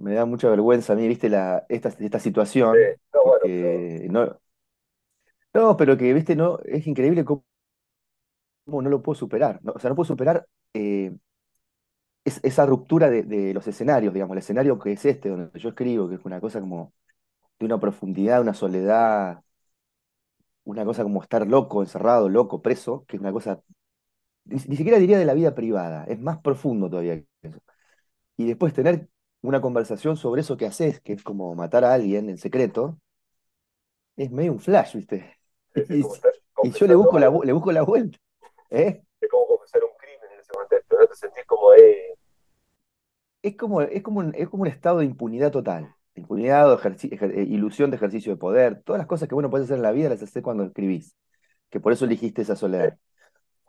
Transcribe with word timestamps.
me 0.00 0.14
da 0.14 0.26
mucha 0.26 0.50
vergüenza 0.50 0.94
a 0.94 0.96
mí, 0.96 1.08
viste, 1.08 1.28
la, 1.30 1.66
esta, 1.68 1.90
esta 1.90 2.20
Sí, 2.20 2.24
situación, 2.24 2.76
no, 3.14 3.24
bueno, 3.24 3.44
porque 3.44 4.06
no, 4.10 4.40
no, 5.54 5.76
pero 5.76 5.96
que, 5.96 6.12
viste, 6.14 6.36
no, 6.36 6.58
es 6.64 6.86
increíble 6.86 7.24
cómo, 7.24 7.44
cómo 8.64 8.82
no 8.82 8.90
lo 8.90 9.02
puedo 9.02 9.16
superar, 9.18 9.60
¿no? 9.62 9.72
O 9.72 9.78
sea, 9.78 9.90
no 9.90 9.96
puedo 9.96 10.06
superar 10.06 10.46
eh, 10.74 11.12
es- 12.24 12.40
esa 12.42 12.66
ruptura 12.66 13.10
de, 13.10 13.22
de 13.22 13.54
los 13.54 13.66
escenarios, 13.66 14.14
digamos, 14.14 14.34
el 14.34 14.38
escenario 14.38 14.78
que 14.78 14.92
es 14.92 15.04
este, 15.04 15.28
donde 15.30 15.58
yo 15.58 15.70
escribo, 15.70 16.08
que 16.08 16.16
es 16.16 16.24
una 16.24 16.40
cosa 16.40 16.60
como 16.60 16.92
de 17.58 17.66
una 17.66 17.80
profundidad, 17.80 18.40
una 18.42 18.54
soledad, 18.54 19.42
una 20.64 20.84
cosa 20.84 21.02
como 21.02 21.22
estar 21.22 21.46
loco, 21.46 21.82
encerrado, 21.82 22.28
loco, 22.28 22.62
preso, 22.62 23.04
que 23.06 23.16
es 23.16 23.20
una 23.20 23.32
cosa, 23.32 23.60
ni, 24.44 24.56
ni 24.68 24.76
siquiera 24.76 24.98
diría 24.98 25.18
de 25.18 25.24
la 25.26 25.34
vida 25.34 25.54
privada, 25.54 26.04
es 26.06 26.20
más 26.20 26.38
profundo 26.40 26.90
todavía 26.90 27.16
que 27.20 27.26
eso. 27.42 27.60
Y 28.38 28.46
después 28.46 28.74
tener 28.74 29.08
una 29.42 29.60
conversación 29.60 30.16
sobre 30.16 30.42
eso 30.42 30.56
que 30.56 30.66
haces, 30.66 31.00
que 31.00 31.12
es 31.14 31.22
como 31.22 31.54
matar 31.54 31.84
a 31.84 31.94
alguien 31.94 32.28
en 32.30 32.38
secreto, 32.38 32.98
es 34.16 34.30
medio 34.30 34.52
un 34.52 34.60
flash, 34.60 34.94
¿viste? 34.96 35.36
Y, 36.62 36.70
yo 36.72 36.86
le 36.86 36.94
busco 36.94 37.18
la, 37.18 37.30
le 37.44 37.52
busco 37.54 37.72
la 37.72 37.82
vuelta, 37.82 38.18
¿eh? 38.70 39.02
es 39.20 39.30
como 39.30 39.46
confesar 39.46 39.82
un 39.82 39.90
crimen 39.98 40.30
en 40.34 40.40
ese 40.40 40.52
contexto, 40.52 40.98
¿no? 40.98 41.06
Te 41.06 41.14
sentís 41.14 41.44
como, 41.46 41.72
eh, 41.72 42.14
Es 43.42 43.56
como, 43.56 43.80
es 43.82 44.02
como 44.02 44.20
un, 44.20 44.34
es 44.34 44.48
como 44.48 44.62
un 44.62 44.68
estado 44.68 44.98
de 44.98 45.06
impunidad 45.06 45.50
total. 45.50 45.94
Impunidad 46.14 46.70
o 46.72 46.78
ejerci- 46.78 47.10
ejer- 47.10 47.32
eh, 47.38 47.42
ilusión 47.44 47.90
de 47.90 47.96
ejercicio 47.96 48.32
de 48.32 48.38
poder. 48.38 48.82
Todas 48.82 48.98
las 48.98 49.06
cosas 49.06 49.28
que 49.28 49.34
bueno 49.34 49.50
puedes 49.50 49.64
hacer 49.64 49.76
en 49.76 49.82
la 49.82 49.92
vida 49.92 50.08
las 50.10 50.22
haces 50.22 50.42
cuando 50.42 50.64
escribís, 50.64 51.16
que 51.70 51.80
por 51.80 51.92
eso 51.92 52.04
eligiste 52.06 52.42
esa 52.42 52.54
eh, 52.54 52.56
soledad. 52.56 52.98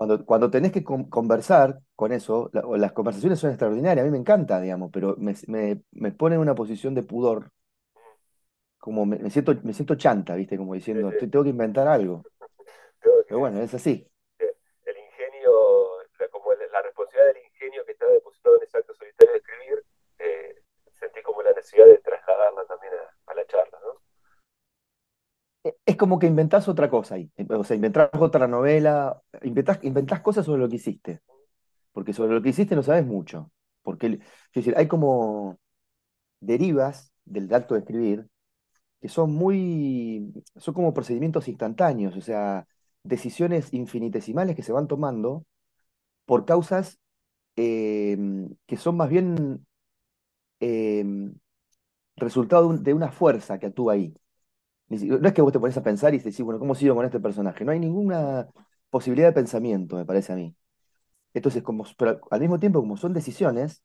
Cuando, 0.02 0.26
cuando 0.26 0.50
tenés 0.50 0.72
que 0.72 0.84
con- 0.84 1.12
conversar 1.12 1.80
con 1.96 2.12
eso, 2.12 2.50
la- 2.54 2.64
las 2.76 2.92
conversaciones 2.92 3.38
son 3.38 3.52
extraordinarias, 3.52 4.02
a 4.04 4.06
mí 4.08 4.12
me 4.12 4.18
encanta, 4.18 4.60
digamos, 4.60 4.90
pero 4.92 5.16
me, 5.20 5.36
me, 5.46 5.84
me 5.92 6.12
pone 6.12 6.34
en 6.34 6.42
una 6.42 6.56
posición 6.56 6.96
de 6.96 7.04
pudor, 7.04 7.52
como 8.80 9.06
me, 9.06 9.20
me 9.20 9.30
siento, 9.30 9.54
me 9.62 9.74
siento 9.74 9.94
chanta, 9.94 10.34
¿viste? 10.34 10.58
Como 10.58 10.74
diciendo, 10.74 11.12
sí. 11.12 11.18
"Te- 11.20 11.28
tengo 11.28 11.44
que 11.44 11.52
inventar 11.52 11.88
algo. 11.88 12.24
Pero 13.28 13.40
bueno, 13.40 13.62
es 13.62 13.76
así. 13.76 14.08
eh, 14.40 14.56
el 14.86 14.98
ingenio, 14.98 15.52
la, 16.20 16.28
como 16.30 16.52
el- 16.52 16.72
la 16.72 16.82
responsabilidad 16.82 17.34
del 17.36 17.44
ingenio 17.46 17.86
que 17.86 17.92
está 17.92 18.08
depositado 18.08 18.58
en 18.58 18.64
ese 18.64 18.80
acto 18.80 18.96
solitario 18.96 19.34
de 19.34 19.38
escribir, 19.38 19.86
eh, 20.18 20.56
sentí 21.00 21.22
como 21.22 21.44
la 21.44 21.52
necesidad 21.52 21.86
de 21.86 22.00
trasladarla 22.00 22.66
también 22.66 22.94
a, 22.96 23.32
a 23.32 23.36
la 23.36 23.46
charla, 23.46 23.78
¿no? 23.86 24.02
E- 25.64 25.76
Es 25.86 25.91
como 26.02 26.18
que 26.18 26.26
inventás 26.26 26.68
otra 26.68 26.90
cosa 26.90 27.14
ahí. 27.14 27.32
O 27.50 27.64
sea, 27.64 27.76
inventás 27.76 28.10
otra 28.20 28.48
novela, 28.48 29.22
inventás, 29.44 29.78
inventás 29.84 30.22
cosas 30.22 30.44
sobre 30.48 30.60
lo 30.64 30.68
que 30.68 30.78
hiciste. 30.78 31.22
porque 31.92 32.14
sobre 32.14 32.34
lo 32.34 32.42
que 32.42 32.50
hiciste 32.50 32.76
no 32.76 32.82
sabes 32.82 33.06
mucho. 33.06 33.52
Porque, 33.84 34.20
hay 34.76 34.88
como 34.88 35.60
derivas 36.40 37.14
del 37.26 37.54
acto 37.54 37.76
de 37.76 37.82
escribir 37.82 38.28
que 39.00 39.10
son 39.10 39.34
muy, 39.34 40.34
son 40.58 40.74
como 40.74 40.94
procedimientos 40.94 41.48
instantáneos, 41.48 42.16
o 42.18 42.22
sea, 42.22 42.68
decisiones 43.04 43.74
infinitesimales 43.74 44.56
que 44.56 44.64
se 44.64 44.74
van 44.74 44.88
tomando 44.88 45.46
por 46.26 46.46
causas 46.46 47.00
eh, 47.58 48.18
que 48.68 48.78
son 48.78 48.98
más 48.98 49.10
bien 49.10 49.68
eh, 50.62 51.06
resultado 52.16 52.74
de 52.78 52.94
una 52.94 53.12
fuerza 53.12 53.60
que 53.60 53.68
actúa 53.68 53.94
ahí. 53.94 54.16
No 55.00 55.28
es 55.28 55.34
que 55.34 55.42
vos 55.42 55.54
te 55.54 55.60
pones 55.60 55.78
a 55.78 55.84
pensar 55.84 56.14
y 56.14 56.20
te 56.20 56.26
decís, 56.26 56.42
bueno, 56.46 56.60
¿cómo 56.60 56.76
sigo 56.76 56.96
con 56.96 57.06
este 57.06 57.20
personaje? 57.20 57.64
No 57.66 57.72
hay 57.72 57.80
ninguna 57.80 58.48
posibilidad 58.90 59.30
de 59.30 59.34
pensamiento, 59.34 59.96
me 59.96 60.06
parece 60.06 60.34
a 60.34 60.36
mí. 60.36 60.56
Entonces, 61.34 61.64
como, 61.64 61.86
pero 61.98 62.22
al 62.32 62.42
mismo 62.42 62.60
tiempo, 62.60 62.80
como 62.82 62.98
son 62.98 63.14
decisiones, 63.14 63.84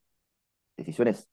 decisiones 0.77 1.29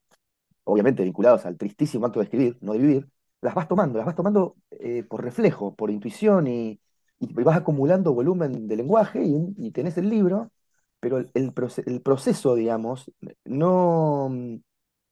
obviamente 0.65 1.03
vinculados 1.03 1.45
al 1.45 1.57
tristísimo 1.57 2.05
acto 2.05 2.19
de 2.19 2.25
escribir, 2.25 2.57
no 2.61 2.73
de 2.73 2.79
vivir, 2.79 3.09
las 3.41 3.55
vas 3.55 3.67
tomando, 3.67 3.97
las 3.97 4.05
vas 4.07 4.15
tomando 4.15 4.55
eh, 4.71 5.03
por 5.03 5.23
reflejo, 5.23 5.75
por 5.75 5.91
intuición 5.91 6.47
y, 6.47 6.79
y 7.19 7.33
vas 7.43 7.57
acumulando 7.57 8.13
volumen 8.13 8.67
de 8.67 8.75
lenguaje 8.77 9.23
y, 9.23 9.53
y 9.57 9.71
tenés 9.71 9.97
el 9.97 10.09
libro, 10.09 10.51
pero 10.99 11.17
el, 11.19 11.31
el 11.35 11.53
proce- 11.53 11.83
el 11.87 12.01
proceso, 12.01 12.55
digamos, 12.55 13.11
no 13.45 14.31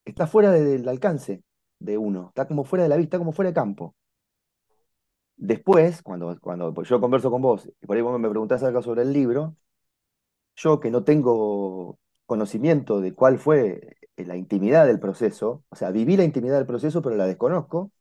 está 0.05 0.27
fuera 0.27 0.51
de- 0.51 0.63
del 0.63 0.89
alcance 0.89 1.43
de 1.79 1.97
uno, 1.97 2.27
está 2.29 2.47
como 2.47 2.63
fuera 2.65 2.83
de 2.83 2.89
la 2.89 2.97
vista, 2.97 3.17
como 3.17 3.31
fuera 3.33 3.49
de 3.51 3.55
campo. 3.55 3.95
Después, 5.41 6.03
cuando, 6.03 6.37
cuando 6.39 6.83
yo 6.83 7.01
converso 7.01 7.31
con 7.31 7.41
vos, 7.41 7.67
y 7.81 7.87
por 7.87 7.95
ahí 7.97 8.03
vos 8.03 8.19
me 8.19 8.29
preguntás 8.29 8.61
algo 8.63 8.83
sobre 8.83 9.01
el 9.01 9.11
libro, 9.11 9.55
yo 10.55 10.79
que 10.79 10.91
no 10.91 11.03
tengo 11.03 11.97
conocimiento 12.27 13.01
de 13.01 13.15
cuál 13.15 13.39
fue 13.39 13.97
eh, 14.17 14.25
la 14.25 14.35
intimidad 14.37 14.85
del 14.85 14.99
proceso, 14.99 15.63
o 15.69 15.75
sea, 15.75 15.89
viví 15.89 16.15
la 16.15 16.25
intimidad 16.25 16.57
del 16.57 16.67
proceso, 16.67 17.01
pero 17.01 17.15
la 17.15 17.25
desconozco, 17.25 17.91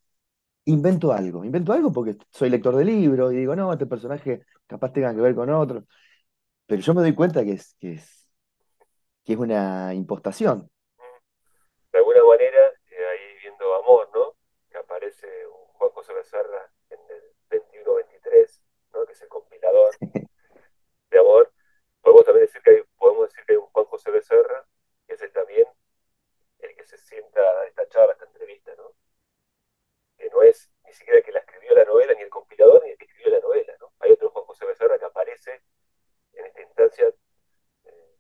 invento 0.67 1.13
algo. 1.13 1.43
Invento 1.43 1.73
algo 1.73 1.93
porque 1.93 2.19
soy 2.31 2.51
lector 2.51 2.77
de 2.77 2.85
libros 2.85 3.33
y 3.33 3.37
digo, 3.37 3.57
no, 3.57 3.73
este 3.73 3.87
personaje 3.87 4.43
capaz 4.67 4.93
tenga 4.93 5.15
que 5.15 5.23
ver 5.23 5.35
con 5.35 5.49
otro, 5.51 5.85
pero 6.67 6.83
yo 6.83 6.93
me 6.95 7.01
doy 7.01 7.15
cuenta 7.15 7.43
que 7.43 7.53
es, 7.53 7.75
que 7.81 7.95
es, 7.95 8.29
que 9.25 9.33
es 9.33 9.39
una 9.39 9.95
impostación. 9.95 10.71
De 11.91 11.99
alguna 11.99 12.23
manera, 12.23 12.61
eh, 12.91 13.07
ahí 13.13 13.39
viendo 13.41 13.75
Amor, 13.77 14.11
¿no? 14.15 14.35
Que 14.71 14.77
aparece 14.77 15.27
un 15.47 15.73
Juan 15.79 15.91
José 15.93 16.13
Becerra 16.13 16.70
en 16.70 16.70
el 16.70 16.70
21-23, 16.70 16.70
¿no? 19.29 19.39
Que 19.39 19.49
es 19.55 20.03
el 20.03 20.15
compilador 20.21 20.31
de 21.11 21.19
Amor. 21.19 21.53
Podemos 22.01 22.25
también 22.25 22.47
decir 22.47 22.63
que 22.63 22.71
hay, 22.71 22.83
podemos 22.99 23.29
decir 23.29 23.45
que 23.47 23.53
hay 23.53 23.59
un 23.59 23.67
Juan 23.67 23.87
José 23.87 24.11
Becerra, 24.11 24.67
que 25.07 25.15
es 25.15 25.33
también 25.33 25.67
el 26.61 26.77
que 26.77 26.85
se 26.85 26.99
sienta 26.99 27.41
a 27.41 27.67
esta 27.67 27.89
charla, 27.89 28.13
a 28.13 28.13
esta 28.13 28.25
entrevista, 28.27 28.73
¿no? 28.77 28.93
Que 30.17 30.29
no 30.31 30.43
es 30.43 30.71
ni 30.87 30.93
siquiera 30.93 31.19
el 31.19 31.25
que 31.25 31.33
la 31.33 31.41
escribió 31.41 31.75
la 31.75 31.85
novela, 31.85 32.15
ni 32.15 32.23
el 32.23 32.31
compilador, 32.31 32.83
ni 32.85 32.91
el 32.91 32.99
que 32.99 33.05
escribió 33.07 33.31
la 33.33 33.41
novela, 33.41 33.73
¿no? 33.81 33.93
Hay 34.01 34.13
otro 34.13 34.31
Juan 34.31 34.45
José 34.47 34.67
Becerra 34.67 34.99
que 34.99 35.05
aparece 35.05 35.63
en 36.35 36.47
esta 36.47 36.63
instancia. 36.63 37.07
eh, 37.85 38.19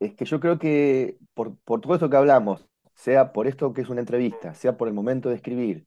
Es 0.00 0.14
que 0.14 0.24
yo 0.24 0.40
creo 0.40 0.58
que 0.58 1.18
por, 1.34 1.56
por 1.64 1.80
todo 1.80 1.94
esto 1.94 2.10
que 2.10 2.16
hablamos, 2.16 2.68
sea 2.94 3.32
por 3.32 3.46
esto 3.46 3.72
que 3.72 3.80
es 3.82 3.88
una 3.88 4.00
entrevista, 4.00 4.54
sea 4.54 4.76
por 4.76 4.88
el 4.88 4.94
momento 4.94 5.28
de 5.30 5.36
escribir, 5.36 5.86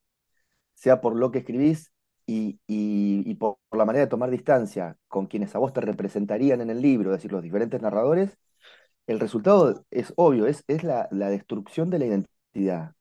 sea 0.74 1.02
por 1.02 1.16
lo 1.16 1.32
que 1.32 1.40
escribís 1.40 1.92
y, 2.26 2.60
y- 2.68 3.24
y 3.30 3.36
por, 3.36 3.58
por 3.70 3.80
la 3.80 3.86
manera 3.86 4.06
de 4.06 4.10
tomar 4.10 4.30
distancia 4.32 4.98
con 5.08 5.28
quienes 5.28 5.56
a 5.56 5.60
vos 5.60 5.74
te 5.74 5.82
representarían 5.82 6.62
en 6.62 6.70
el 6.70 6.82
libro, 6.82 7.12
es 7.12 7.18
decir, 7.20 7.32
los 7.32 7.44
diferentes 7.44 7.82
narradores, 7.82 8.38
el 9.08 9.20
resultado 9.20 9.86
es 9.92 10.14
obvio, 10.18 10.48
es, 10.48 10.64
es 10.68 10.84
la, 10.84 11.08
la 11.12 11.30
destrucción 11.30 11.90
de 11.92 12.00
la 12.00 12.06
identidad. 12.08 12.96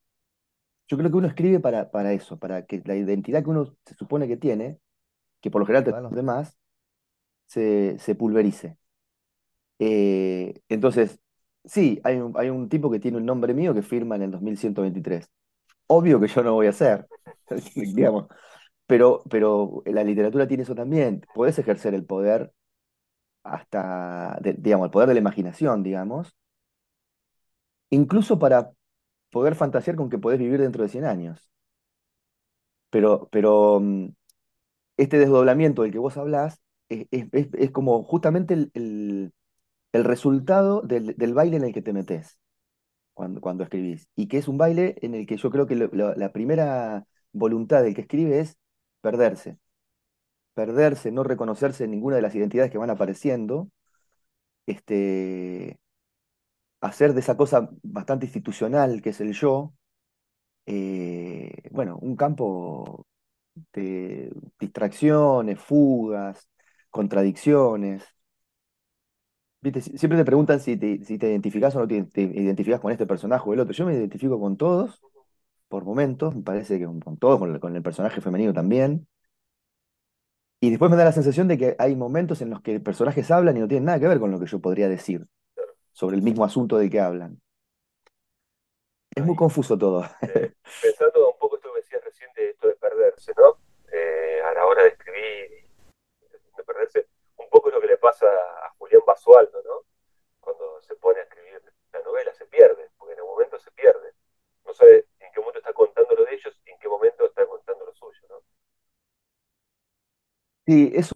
Yo 0.87 0.97
creo 0.97 1.09
que 1.11 1.17
uno 1.17 1.27
escribe 1.27 1.59
para, 1.59 1.91
para 1.91 2.13
eso, 2.13 2.37
para 2.39 2.65
que 2.65 2.81
la 2.85 2.95
identidad 2.95 3.43
que 3.43 3.49
uno 3.49 3.75
se 3.85 3.95
supone 3.95 4.27
que 4.27 4.37
tiene, 4.37 4.79
que 5.41 5.51
por 5.51 5.61
lo 5.61 5.65
general 5.67 5.85
te 5.85 5.91
dan 5.91 6.03
los 6.03 6.13
demás, 6.15 6.57
se, 7.47 7.97
se 7.99 8.15
pulverice. 8.15 8.77
Eh, 9.79 10.53
entonces, 10.69 11.19
sí, 11.65 11.99
hay 12.03 12.17
un, 12.17 12.33
hay 12.37 12.49
un 12.49 12.69
tipo 12.69 12.89
que 12.91 12.99
tiene 12.99 13.17
un 13.17 13.25
nombre 13.25 13.53
mío 13.53 13.73
que 13.73 13.81
firma 13.81 14.15
en 14.15 14.23
el 14.23 14.31
2123. 14.31 15.29
Obvio 15.87 16.19
que 16.19 16.27
yo 16.27 16.43
no 16.43 16.53
voy 16.53 16.67
a 16.67 16.69
hacer, 16.71 17.07
digamos, 17.75 18.27
pero, 18.87 19.23
pero 19.29 19.83
la 19.85 20.03
literatura 20.03 20.47
tiene 20.47 20.63
eso 20.63 20.75
también. 20.75 21.21
Podés 21.33 21.59
ejercer 21.59 21.93
el 21.93 22.05
poder 22.05 22.53
hasta, 23.43 24.39
digamos, 24.57 24.85
el 24.87 24.91
poder 24.91 25.09
de 25.09 25.15
la 25.15 25.21
imaginación, 25.21 25.83
digamos, 25.83 26.35
incluso 27.89 28.37
para 28.39 28.71
poder 29.31 29.55
fantasear 29.55 29.95
con 29.97 30.09
que 30.11 30.19
podés 30.19 30.39
vivir 30.39 30.61
dentro 30.61 30.83
de 30.83 30.89
100 30.89 31.05
años. 31.05 31.51
Pero, 32.89 33.27
pero 33.31 33.79
mm, 33.79 34.09
este 34.97 35.19
desdoblamiento 35.19 35.83
del 35.83 35.91
que 35.91 35.99
vos 35.99 36.17
hablás 36.17 36.61
es, 36.89 37.07
es- 37.11 37.49
es- 37.53 37.71
como 37.71 38.03
justamente 38.03 38.53
el, 38.55 38.71
el- 38.75 39.33
resultado 40.05 40.81
del, 40.81 41.15
del 41.17 41.33
baile 41.33 41.57
en 41.57 41.63
el 41.65 41.73
que 41.73 41.81
te 41.83 41.93
metés 41.93 42.39
cuando, 43.13 43.41
cuando 43.41 43.63
escribís. 43.65 44.09
Y 44.15 44.27
que 44.29 44.37
es 44.39 44.47
un 44.49 44.57
baile 44.59 44.95
en 45.01 45.15
el 45.15 45.25
que 45.27 45.37
yo 45.37 45.51
creo 45.51 45.67
que 45.67 45.75
la 45.75 46.33
primera 46.33 47.05
voluntad 47.33 47.83
del 47.83 47.95
que 47.95 48.01
escribe 48.03 48.39
es 48.41 48.57
perderse. 49.07 49.57
Perderse, 50.59 51.11
no 51.11 51.23
reconocerse 51.23 51.85
en 51.85 51.91
ninguna 51.91 52.17
de 52.17 52.23
las 52.23 52.35
identidades 52.35 52.71
que 52.71 52.77
van 52.79 52.89
apareciendo, 52.91 53.69
este, 54.67 55.79
hacer 56.81 57.13
de 57.13 57.19
esa 57.21 57.37
cosa 57.37 57.69
bastante 57.83 58.25
institucional 58.25 59.01
que 59.01 59.09
es 59.11 59.21
el 59.21 59.33
yo, 59.33 59.73
eh, 60.67 61.51
bueno, 61.71 61.97
un 62.01 62.15
campo 62.17 63.07
de 63.73 64.33
distracciones, 64.59 65.59
fugas, 65.61 66.49
contradicciones. 66.91 68.03
¿Viste? 69.61 69.81
Sie- 69.81 69.97
Siempre 69.97 70.17
te 70.19 70.25
preguntan 70.25 70.59
si 70.59 70.77
te, 70.77 70.87
identificás 71.27 71.75
o 71.75 71.79
no 71.79 71.87
te, 71.87 72.03
te 72.03 72.21
identificás 72.21 72.79
con 72.79 72.91
este 72.91 73.07
personaje 73.07 73.49
o 73.49 73.53
el 73.53 73.59
otro. 73.59 73.73
Yo 73.73 73.85
me 73.85 73.93
identifico 73.95 74.39
con 74.39 74.57
todos, 74.57 75.03
por 75.67 75.83
momentos, 75.83 76.35
me 76.35 76.43
parece 76.43 76.79
que 76.79 76.85
con, 76.85 77.17
todos, 77.17 77.39
con 77.39 77.53
el, 77.53 77.59
con 77.59 77.75
el 77.75 77.83
personaje 77.83 78.21
femenino 78.21 78.53
también. 78.53 79.07
Y 80.59 80.69
después 80.69 80.89
me 80.89 80.97
da 80.97 81.05
la 81.05 81.11
sensación 81.11 81.47
de 81.47 81.57
que 81.57 81.75
hay 81.77 81.95
momentos 81.95 82.41
en 82.41 82.49
los 82.49 82.61
que 82.61 82.79
personajes 82.79 83.29
hablan 83.31 83.57
y 83.57 83.59
no 83.59 83.67
tienen 83.67 83.85
nada 83.85 83.99
que 83.99 84.07
ver 84.07 84.19
con 84.19 84.31
lo 84.31 84.39
que 84.39 84.47
yo 84.47 84.59
podría 84.59 84.89
decir 84.89 85.27
sobre 85.91 86.15
el 86.17 86.21
mismo 86.21 86.43
asunto 86.43 86.77
del 86.77 86.89
que 86.89 86.99
hablan. 86.99 87.41
Es 89.15 89.23
muy 89.23 89.35
confuso 89.35 89.77
todo. 89.77 90.03
eh, 90.21 90.53
pensando 90.81 91.31
un 91.31 91.37
poco 91.39 91.55
esto 91.55 91.71
que 91.73 91.79
decías 91.79 92.03
recién 92.03 92.29
de 92.35 92.49
esto 92.49 92.67
de 92.67 92.75
perderse, 92.75 93.31
¿no? 93.37 93.57
Eh, 93.91 94.41
a 94.43 94.53
la 94.53 94.65
hora 94.65 94.83
de 94.83 94.89
escribir 94.89 95.51
y 95.53 96.57
de 96.57 96.63
perderse, 96.65 97.07
un 97.37 97.49
poco 97.49 97.69
es 97.69 97.75
lo 97.75 97.81
que 97.81 97.87
le 97.87 97.97
pasa 97.97 98.25
a 98.25 98.69
Julián 98.77 99.03
Basualdo, 99.07 99.63
¿no? 99.63 99.85
Cuando 100.41 100.81
se 100.81 100.95
pone 100.95 101.19
a 101.19 101.23
escribir 101.23 101.61
la 101.93 102.01
novela, 102.01 102.33
se 102.33 102.45
pierde, 102.45 102.89
porque 102.97 103.13
en 103.13 103.19
el 103.19 103.25
momento 103.25 103.57
se 103.57 103.71
pierde. 103.71 104.11
No 104.65 104.73
sabe 104.73 105.05
qué 105.35 105.41
momento 105.41 105.59
está 105.59 105.73
contando 105.73 106.15
lo 106.15 106.25
de 106.25 106.35
ellos 106.35 106.55
y 106.65 106.71
en 106.71 106.79
qué 106.79 106.89
momento 106.89 107.25
está 107.27 107.45
contando 107.47 107.85
lo 107.85 107.93
suyo, 107.95 108.21
¿no? 108.31 108.37
Sí, 110.67 110.91
eso, 110.95 111.15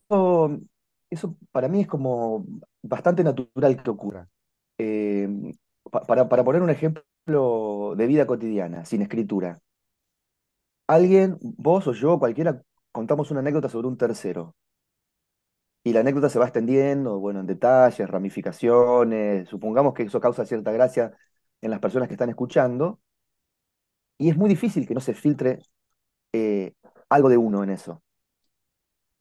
eso 1.10 1.36
para 1.52 1.68
mí 1.68 1.82
es 1.82 1.88
como 1.88 2.46
bastante 2.82 3.24
natural 3.24 3.82
que 3.82 3.90
ocurra. 3.90 4.30
Eh, 4.78 5.28
pa- 5.92 6.02
para, 6.04 6.30
para 6.30 6.44
poner 6.44 6.62
un 6.62 6.70
ejemplo 6.70 7.96
de 7.98 8.08
vida 8.08 8.28
cotidiana, 8.28 8.86
sin 8.86 9.02
escritura. 9.02 9.60
Alguien, 10.88 11.38
vos 11.42 11.88
o 11.88 11.94
yo, 11.94 12.20
cualquiera, 12.20 12.62
contamos 12.92 13.32
una 13.32 13.40
anécdota 13.40 13.70
sobre 13.70 13.88
un 13.88 13.98
tercero. 13.98 14.56
Y 15.84 15.94
la 15.94 16.02
anécdota 16.02 16.30
se 16.30 16.40
va 16.40 16.46
extendiendo, 16.46 17.20
bueno, 17.20 17.40
en 17.40 17.48
detalles, 17.48 18.10
ramificaciones. 18.10 19.48
Supongamos 19.50 19.94
que 19.94 20.04
eso 20.04 20.20
causa 20.22 20.46
cierta 20.46 20.72
gracia 20.72 21.14
en 21.62 21.72
las 21.72 21.80
personas 21.80 22.08
que 22.08 22.14
están 22.16 22.30
escuchando. 22.30 23.00
Y 24.20 24.30
es 24.30 24.38
muy 24.38 24.50
difícil 24.50 24.88
que 24.88 24.94
no 24.94 25.02
se 25.02 25.16
filtre 25.16 25.60
eh, 26.34 26.74
algo 27.10 27.30
de 27.30 27.38
uno 27.38 27.64
en 27.64 27.72
eso. 27.72 28.04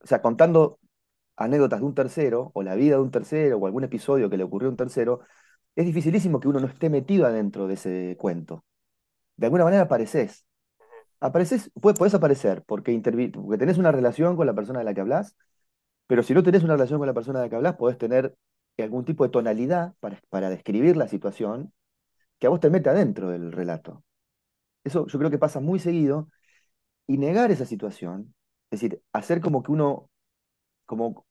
O 0.03 0.07
sea, 0.07 0.23
contando 0.23 0.79
anécdotas 1.37 1.81
de 1.81 1.87
un 1.87 1.95
tercero, 1.95 2.51
o 2.55 2.63
la 2.63 2.75
vida 2.75 2.97
de 2.97 3.03
un 3.03 3.11
tercero, 3.11 3.59
o 3.59 3.67
algún 3.67 3.85
episodio 3.85 4.31
que 4.31 4.37
le 4.37 4.45
ocurrió 4.45 4.69
a 4.69 4.73
un 4.73 4.77
tercero, 4.77 5.21
es 5.77 5.87
dificilísimo 5.87 6.41
que 6.41 6.49
uno 6.49 6.61
no 6.61 6.69
esté 6.69 6.91
metido 6.91 7.27
adentro 7.27 7.69
de 7.69 7.75
ese 7.75 8.17
cuento. 8.19 8.65
De 9.37 9.47
alguna 9.47 9.65
manera 9.65 9.85
apareces. 9.85 10.47
Apareces, 11.21 11.71
puedes, 11.81 12.15
aparecer 12.15 12.65
porque, 12.67 13.01
porque 13.35 13.59
tenés 13.59 13.79
una 13.79 13.93
relación 13.93 14.37
con 14.37 14.47
la 14.47 14.55
persona 14.55 14.81
de 14.81 14.87
la 14.87 14.95
que 14.95 15.03
hablas, 15.03 15.37
pero 16.07 16.23
si 16.23 16.35
no 16.35 16.43
tenés 16.43 16.65
una 16.65 16.75
relación 16.75 16.99
con 17.01 17.09
la 17.09 17.15
persona 17.15 17.41
de 17.41 17.47
la 17.47 17.51
que 17.51 17.57
hablas, 17.57 17.77
podés 17.77 17.99
tener 17.99 18.37
algún 18.79 19.05
tipo 19.05 19.25
de 19.25 19.31
tonalidad 19.31 19.95
para, 20.01 20.21
para 20.31 20.51
describir 20.51 20.97
la 20.97 21.09
situación 21.09 21.73
que 22.39 22.49
a 22.49 22.51
vos 22.51 22.61
te 22.61 22.71
mete 22.71 22.91
adentro 22.91 23.31
del 23.31 23.53
relato. 23.53 24.05
Eso 24.89 25.07
yo 25.07 25.19
creo 25.19 25.31
que 25.31 25.39
pasa 25.39 25.61
muy 25.61 25.79
seguido 25.81 26.31
y 27.07 27.19
negar 27.19 27.51
esa 27.53 27.67
situación, 27.67 28.35
es 28.71 28.81
decir, 28.81 29.03
hacer 29.13 29.41
como 29.43 29.63
que 29.63 29.73
uno, 29.73 30.11
como 30.87 31.27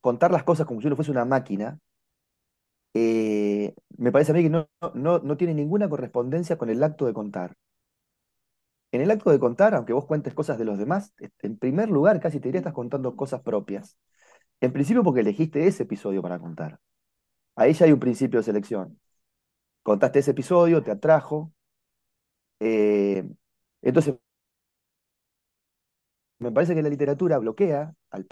contar 0.00 0.30
las 0.32 0.44
cosas 0.44 0.66
como 0.66 0.80
si 0.80 0.86
uno 0.86 0.96
fuese 0.96 1.10
una 1.10 1.24
máquina, 1.26 1.78
eh, 2.94 3.74
me 3.98 4.10
parece 4.12 4.32
a 4.32 4.34
mí 4.34 4.42
que 4.42 4.50
no, 4.50 4.68
no, 4.94 5.18
no 5.20 5.36
tiene 5.36 5.54
ninguna 5.54 5.88
correspondencia 5.88 6.56
con 6.58 6.70
el 6.70 6.82
acto 6.82 7.06
de 7.06 7.14
contar. 7.14 7.56
En 8.92 9.00
el 9.00 9.10
acto 9.10 9.30
de 9.30 9.38
contar, 9.40 9.74
aunque 9.74 9.92
vos 9.92 10.06
cuentes 10.06 10.34
cosas 10.34 10.58
de 10.58 10.64
los 10.64 10.78
demás, 10.78 11.12
en 11.42 11.58
primer 11.58 11.90
lugar 11.90 12.20
casi 12.20 12.40
te 12.40 12.48
diría 12.48 12.60
estás 12.60 12.72
contando 12.74 13.16
cosas 13.16 13.42
propias. 13.42 13.98
En 14.60 14.72
principio 14.72 15.04
porque 15.04 15.20
elegiste 15.22 15.66
ese 15.66 15.84
episodio 15.84 16.22
para 16.22 16.38
contar. 16.40 16.80
Ahí 17.56 17.74
ya 17.74 17.86
hay 17.86 17.92
un 17.92 18.00
principio 18.00 18.40
de 18.40 18.44
selección. 18.44 19.00
Contaste 19.84 20.20
ese 20.20 20.32
episodio, 20.32 20.82
te 20.84 20.92
atrajo. 20.92 21.52
Eh, 22.60 23.24
entonces, 23.82 24.16
me 26.38 26.52
parece 26.52 26.74
que 26.74 26.82
la 26.82 26.88
literatura 26.88 27.38
bloquea 27.38 27.94
al, 28.10 28.26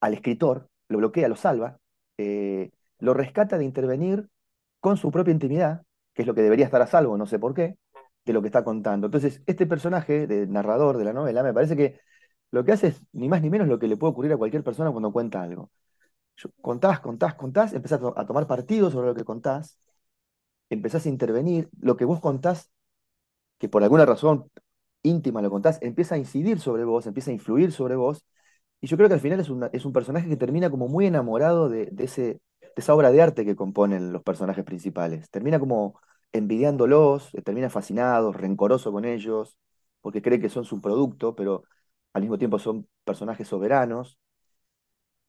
al- 0.00 0.14
escritor, 0.14 0.68
lo 0.88 0.98
bloquea, 0.98 1.28
lo 1.28 1.36
salva, 1.36 1.78
eh, 2.18 2.70
lo 3.00 3.14
rescata 3.14 3.58
de 3.58 3.64
intervenir 3.64 4.28
con 4.80 4.96
su 4.96 5.10
propia 5.10 5.32
intimidad, 5.32 5.82
que 6.14 6.22
es 6.22 6.28
lo 6.28 6.34
que 6.34 6.42
debería 6.42 6.66
estar 6.66 6.82
a 6.82 6.86
salvo, 6.86 7.16
no 7.18 7.26
sé 7.26 7.38
por 7.38 7.54
qué, 7.54 7.76
de 8.24 8.32
lo 8.32 8.40
que 8.42 8.48
está 8.48 8.64
contando. 8.64 9.06
Entonces, 9.06 9.42
este 9.46 9.66
personaje 9.66 10.26
de 10.26 10.46
narrador 10.46 10.98
de 10.98 11.04
la 11.04 11.12
novela 11.12 11.42
me 11.42 11.54
parece 11.54 11.76
que 11.76 12.00
lo 12.50 12.64
que 12.64 12.72
hace 12.72 12.88
es 12.88 13.02
ni 13.12 13.28
más 13.28 13.42
ni 13.42 13.50
menos 13.50 13.68
lo 13.68 13.78
que 13.78 13.88
le 13.88 13.96
puede 13.96 14.12
ocurrir 14.12 14.32
a 14.32 14.36
cualquier 14.38 14.64
persona 14.64 14.90
cuando 14.92 15.12
cuenta 15.12 15.42
algo. 15.42 15.70
Contás, 16.60 17.00
contás, 17.00 17.34
contás, 17.34 17.72
empezás 17.72 18.00
a 18.16 18.26
tomar 18.26 18.46
partido 18.46 18.90
sobre 18.90 19.08
lo 19.08 19.14
que 19.14 19.24
contás, 19.24 19.78
empezás 20.70 21.06
a 21.06 21.08
intervenir, 21.08 21.68
lo 21.80 21.96
que 21.96 22.04
vos 22.04 22.20
contás, 22.20 22.70
que 23.58 23.68
por 23.68 23.82
alguna 23.82 24.06
razón 24.06 24.50
íntima 25.02 25.42
lo 25.42 25.50
contás, 25.50 25.78
empieza 25.82 26.14
a 26.16 26.18
incidir 26.18 26.60
sobre 26.60 26.84
vos, 26.84 27.06
empieza 27.06 27.30
a 27.30 27.34
influir 27.34 27.72
sobre 27.72 27.96
vos, 27.96 28.24
y 28.80 28.86
yo 28.88 28.96
creo 28.96 29.08
que 29.08 29.14
al 29.14 29.20
final 29.20 29.40
es, 29.40 29.50
una- 29.50 29.68
es 29.72 29.84
un 29.84 29.92
personaje 29.92 30.28
que 30.28 30.36
termina 30.36 30.70
como 30.70 30.88
muy 30.88 31.06
enamorado 31.06 31.68
de, 31.68 31.86
de 31.92 32.04
ese, 32.04 32.22
de 32.62 32.72
esa 32.76 32.94
obra 32.94 33.10
de 33.12 33.22
arte 33.22 33.44
que 33.44 33.56
componen 33.56 34.12
los 34.12 34.22
personajes 34.22 34.64
principales. 34.64 35.30
Termina 35.30 35.58
como 35.60 36.00
envidiándolos, 36.32 37.34
eh, 37.34 37.42
termina 37.42 37.70
fascinado, 37.70 38.32
rencoroso 38.32 38.92
con 38.92 39.04
ellos, 39.04 39.58
porque 40.00 40.22
cree 40.22 40.40
que 40.40 40.48
son 40.50 40.64
su 40.64 40.80
producto, 40.80 41.34
pero 41.36 41.64
al 42.14 42.22
mismo 42.22 42.38
tiempo 42.38 42.58
son 42.58 42.88
personajes 43.04 43.48
soberanos. 43.48 44.18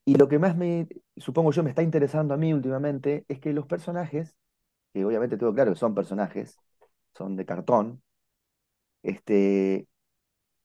Y 0.06 0.15
lo 0.15 0.27
que 0.27 0.39
más 0.39 0.56
me, 0.57 0.88
supongo 1.18 1.51
yo, 1.51 1.63
me 1.63 1.69
está 1.69 1.83
interesando 1.83 2.33
a 2.33 2.38
mí 2.38 2.53
últimamente 2.53 3.25
es 3.27 3.39
que 3.39 3.53
los 3.53 3.68
personajes, 3.68 4.36
que 4.94 5.06
obviamente 5.06 5.38
tengo 5.38 5.53
claro 5.53 5.71
que 5.71 5.80
son 5.80 5.95
personajes, 5.95 6.59
son 7.13 7.36
de 7.36 7.45
cartón, 7.45 8.01
este, 9.03 9.88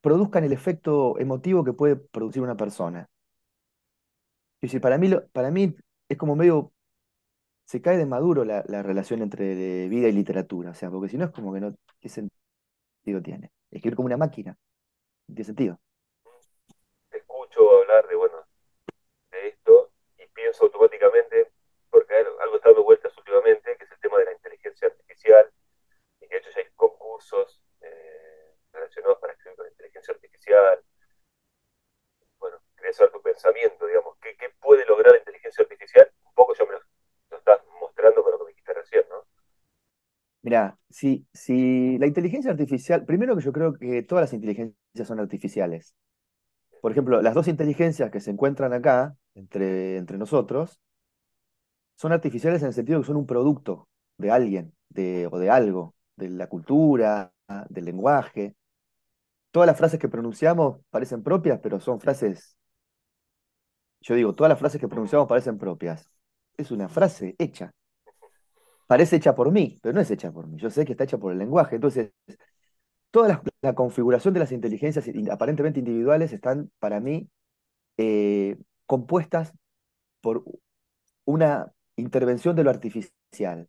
produzcan 0.01 0.45
el 0.45 0.53
efecto 0.53 1.19
emotivo 1.19 1.65
que 1.65 1.73
puede 1.73 1.97
producir 1.97 2.43
una 2.43 2.57
persona. 2.57 3.09
Es 4.61 4.71
decir, 4.71 4.81
para 4.81 4.99
mí, 4.99 5.11
para 5.33 5.51
mí 5.51 5.75
es 6.09 6.19
como 6.19 6.37
medio, 6.37 6.73
se 7.65 7.81
cae 7.81 7.97
de 7.97 8.07
maduro 8.07 8.45
la, 8.45 8.65
la 8.67 8.83
relación 8.83 9.23
entre 9.23 9.89
vida 9.89 10.09
y 10.09 10.13
literatura, 10.13 10.71
o 10.71 10.75
sea, 10.75 10.91
porque 10.91 11.09
si 11.09 11.17
no 11.17 11.25
es 11.25 11.31
como 11.31 11.53
que 11.53 11.61
no, 11.61 11.75
¿qué 12.01 12.09
sentido 12.09 13.23
tiene? 13.23 13.51
Escribir 13.71 13.97
como 13.97 14.07
una 14.07 14.17
máquina, 14.17 14.57
tiene 15.27 15.45
sentido. 15.45 15.81
Escucho 17.11 17.61
hablar 17.81 18.07
de, 18.09 18.15
bueno, 18.15 18.37
de 19.31 19.49
esto 19.49 19.91
y 20.19 20.27
pienso 20.35 20.65
automáticamente, 20.65 21.51
porque 21.91 22.15
algo 22.15 22.57
está 22.57 22.69
dando 22.69 22.85
vueltas 22.85 23.17
últimamente, 23.17 23.77
que 23.79 23.85
es 23.85 23.91
el 23.91 23.99
tema 24.01 24.19
de 24.19 24.27
la 24.27 24.33
inteligencia 24.33 24.89
artificial, 24.89 25.51
y 26.21 26.29
que 26.29 26.35
de 26.35 26.41
hecho 26.41 26.51
ya 26.51 26.61
hay 26.61 26.71
concursos 27.25 27.61
eh, 27.81 28.55
relacionados 28.73 29.19
para 29.21 29.33
escribir 29.33 29.57
con 29.57 29.67
inteligencia 29.69 30.15
artificial. 30.15 30.79
Bueno, 32.39 32.59
quería 32.77 32.93
saber 32.93 33.13
tu 33.13 33.23
pensamiento, 33.23 33.87
digamos, 33.87 34.17
¿qué, 34.21 34.35
puede 34.61 34.85
lograr 34.87 35.13
la 35.13 35.19
inteligencia 35.19 35.63
artificial? 35.63 36.11
Un 36.25 36.35
poco 36.35 36.55
ya 36.55 36.65
me 36.65 36.73
lo, 36.73 37.37
estás 37.37 37.61
mostrando 37.81 38.23
con 38.23 38.33
lo 38.33 38.39
que 38.39 38.45
me 38.45 38.51
dijiste 38.51 38.73
recién, 38.73 39.03
¿no? 39.11 39.25
Mira, 40.43 40.79
si, 40.91 41.27
si 41.33 41.99
la 41.99 42.07
inteligencia 42.07 42.51
artificial, 42.51 43.05
primero 43.05 43.37
que 43.37 43.43
yo 43.43 43.53
creo 43.53 43.75
que 43.75 44.03
todas 44.03 44.23
las 44.23 44.33
inteligencias 44.33 45.09
son 45.09 45.21
artificiales. 45.21 45.95
Por 46.81 46.93
ejemplo, 46.93 47.23
las 47.23 47.35
dos 47.35 47.49
inteligencias 47.49 48.11
que 48.11 48.21
se 48.21 48.31
encuentran 48.31 48.73
acá, 48.75 49.17
entre, 49.35 49.97
entre 49.97 50.19
nosotros, 50.19 50.81
son 51.97 52.13
artificiales 52.13 52.61
en 52.63 52.69
el 52.69 52.75
sentido 52.75 53.01
que 53.01 53.07
son 53.07 53.17
un 53.17 53.27
producto 53.27 53.89
de 54.19 54.31
alguien, 54.31 54.75
de, 54.91 55.29
o 55.31 55.39
de 55.39 55.51
algo, 55.51 55.94
de 56.17 56.31
la 56.31 56.49
cultura, 56.49 57.33
del 57.69 57.85
lenguaje. 57.85 58.57
Todas 59.51 59.67
las 59.67 59.77
frases 59.77 60.01
que 60.01 60.09
pronunciamos 60.09 60.81
parecen 60.91 61.23
propias, 61.23 61.61
pero 61.61 61.81
son 61.81 62.01
frases, 62.01 62.57
yo 64.01 64.15
digo, 64.15 64.35
todas 64.35 64.51
las 64.51 64.59
frases 64.59 64.81
que 64.81 64.89
pronunciamos 64.89 65.29
parecen 65.29 65.59
propias. 65.59 66.11
Es 66.57 66.71
una 66.71 66.89
frase 66.89 67.35
hecha. 67.39 67.73
Parece 68.87 69.17
hecha 69.17 69.35
por 69.35 69.51
mí, 69.51 69.79
pero 69.83 69.95
no 69.95 70.01
es 70.01 70.11
hecha 70.11 70.31
por 70.31 70.47
mí. 70.47 70.59
Yo 70.59 70.71
sé 70.71 70.85
que 70.85 70.93
está 70.93 71.05
hecha 71.05 71.19
por 71.19 71.33
el 71.33 71.39
lenguaje. 71.39 71.77
Entonces, 71.77 72.13
toda 73.11 73.43
la, 73.63 73.75
configuración 73.75 74.35
de 74.35 74.41
las 74.41 74.53
inteligencias 74.53 75.07
in- 75.09 75.31
aparentemente 75.31 75.79
individuales 75.79 76.33
están, 76.33 76.71
para 76.79 77.01
mí, 77.01 77.29
eh, 77.99 78.59
compuestas 78.87 79.53
por 80.21 80.45
una 81.25 81.73
intervención 81.97 82.57
de 82.57 82.65
lo 82.65 82.71
artificial, 82.71 83.69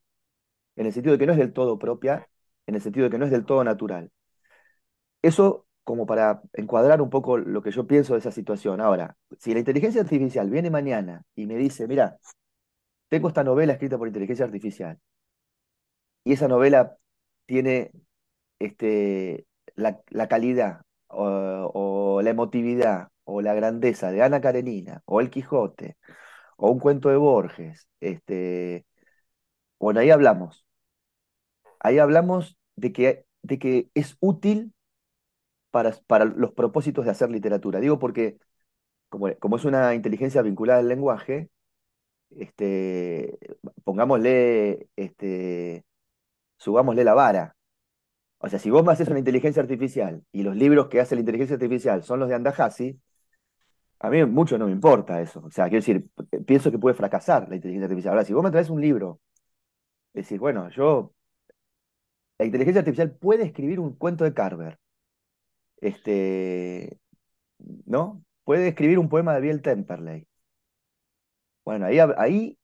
en 0.75 0.85
el 0.85 0.93
sentido 0.93 1.13
de 1.13 1.19
que 1.19 1.27
no 1.27 1.33
es 1.33 1.39
del 1.39 1.53
todo 1.53 1.79
propia, 1.79 2.27
en 2.67 2.75
el 2.75 2.81
sentido 2.81 3.05
de 3.05 3.11
que 3.11 3.17
no 3.17 3.25
es 3.25 3.31
del 3.31 3.45
todo 3.45 3.63
natural. 3.63 4.11
Eso 5.21 5.65
como 5.83 6.05
para 6.05 6.41
encuadrar 6.53 7.01
un 7.01 7.09
poco 7.09 7.37
lo 7.37 7.61
que 7.61 7.71
yo 7.71 7.87
pienso 7.87 8.13
de 8.13 8.19
esa 8.19 8.31
situación. 8.31 8.81
Ahora, 8.81 9.15
si 9.39 9.53
la 9.53 9.59
inteligencia 9.59 10.01
artificial 10.01 10.49
viene 10.49 10.69
mañana 10.71 11.23
y 11.35 11.45
me 11.47 11.55
dice, 11.55 11.87
mira, 11.87 12.17
tengo 13.09 13.27
esta 13.29 13.43
novela 13.43 13.73
escrita 13.73 13.97
por 13.97 14.07
inteligencia 14.07 14.45
artificial, 14.45 14.99
y 16.23 16.33
esa 16.33 16.47
novela 16.47 16.97
tiene 17.45 17.91
este, 18.59 19.45
la, 19.75 20.01
la 20.09 20.27
calidad 20.27 20.81
o, 21.07 22.21
la 22.23 22.29
emotividad 22.29 23.09
o 23.25 23.41
la 23.41 23.53
grandeza 23.53 24.11
de 24.11 24.23
Ana 24.23 24.41
Karenina 24.41 25.01
o 25.05 25.21
El 25.21 25.29
Quijote 25.29 25.97
o 26.57 26.71
un 26.71 26.79
cuento 26.79 27.09
de 27.09 27.17
Borges, 27.17 27.89
este, 27.99 28.85
bueno, 29.79 29.99
ahí 30.01 30.09
hablamos. 30.11 30.64
Ahí 31.85 31.99
hablamos 31.99 32.57
de 32.75 32.91
que, 32.91 33.25
de 33.43 33.59
que 33.59 33.89
es 33.93 34.17
útil 34.19 34.73
para, 35.71 35.91
para 36.07 36.25
los 36.25 36.51
propósitos 36.53 37.05
de 37.05 37.11
hacer 37.11 37.29
literatura. 37.29 37.79
Digo 37.79 37.99
porque 37.99 38.39
como, 39.09 39.33
como 39.37 39.57
es 39.57 39.65
una 39.65 39.93
inteligencia 39.95 40.41
vinculada 40.41 40.79
al 40.79 40.87
lenguaje, 40.87 41.51
este, 42.31 43.37
pongámosle 43.83 44.89
este, 44.95 45.85
subámosle 46.57 47.03
la 47.03 47.13
vara. 47.13 47.55
O 48.39 48.49
sea, 48.49 48.59
si 48.59 48.71
vos 48.71 48.83
me 48.85 48.93
haces 48.93 49.09
una 49.09 49.19
inteligencia 49.19 49.61
artificial 49.61 50.23
y 50.31 50.43
los 50.43 50.55
libros 50.55 50.87
que 50.89 51.01
hace 51.01 51.15
la 51.15 51.21
inteligencia 51.21 51.55
artificial 51.55 52.03
son 52.03 52.19
los 52.19 52.29
de 52.29 52.35
Andajasi, 52.35 52.99
a 53.99 54.09
mí 54.09 54.25
mucho 54.25 54.57
no 54.57 54.67
me 54.67 54.71
importa 54.71 55.21
eso. 55.21 55.41
O 55.45 55.51
sea, 55.51 55.65
quiero 55.65 55.81
decir, 55.81 56.09
pienso 56.45 56.71
que 56.71 56.79
puede 56.79 56.95
fracasar 56.95 57.49
la 57.49 57.55
inteligencia 57.55 57.85
artificial. 57.85 58.13
Ahora, 58.13 58.25
si 58.25 58.33
vos 58.33 58.43
me 58.43 58.51
traes 58.51 58.69
un 58.69 58.81
libro, 58.81 59.21
decir, 60.13 60.39
bueno, 60.39 60.69
yo, 60.69 61.14
la 62.37 62.45
inteligencia 62.45 62.79
artificial 62.79 63.11
puede 63.11 63.43
escribir 63.45 63.79
un 63.79 63.95
cuento 63.95 64.23
de 64.23 64.33
Carver. 64.33 64.79
Este, 65.77 66.99
¿no? 67.85 68.23
Puede 68.43 68.67
escribir 68.69 68.99
un 68.99 69.09
poema 69.09 69.33
de 69.35 69.41
Biel 69.41 69.61
Temperley. 69.61 70.27
Bueno, 71.63 71.85
ahí, 71.87 71.99
ahí 72.17 72.57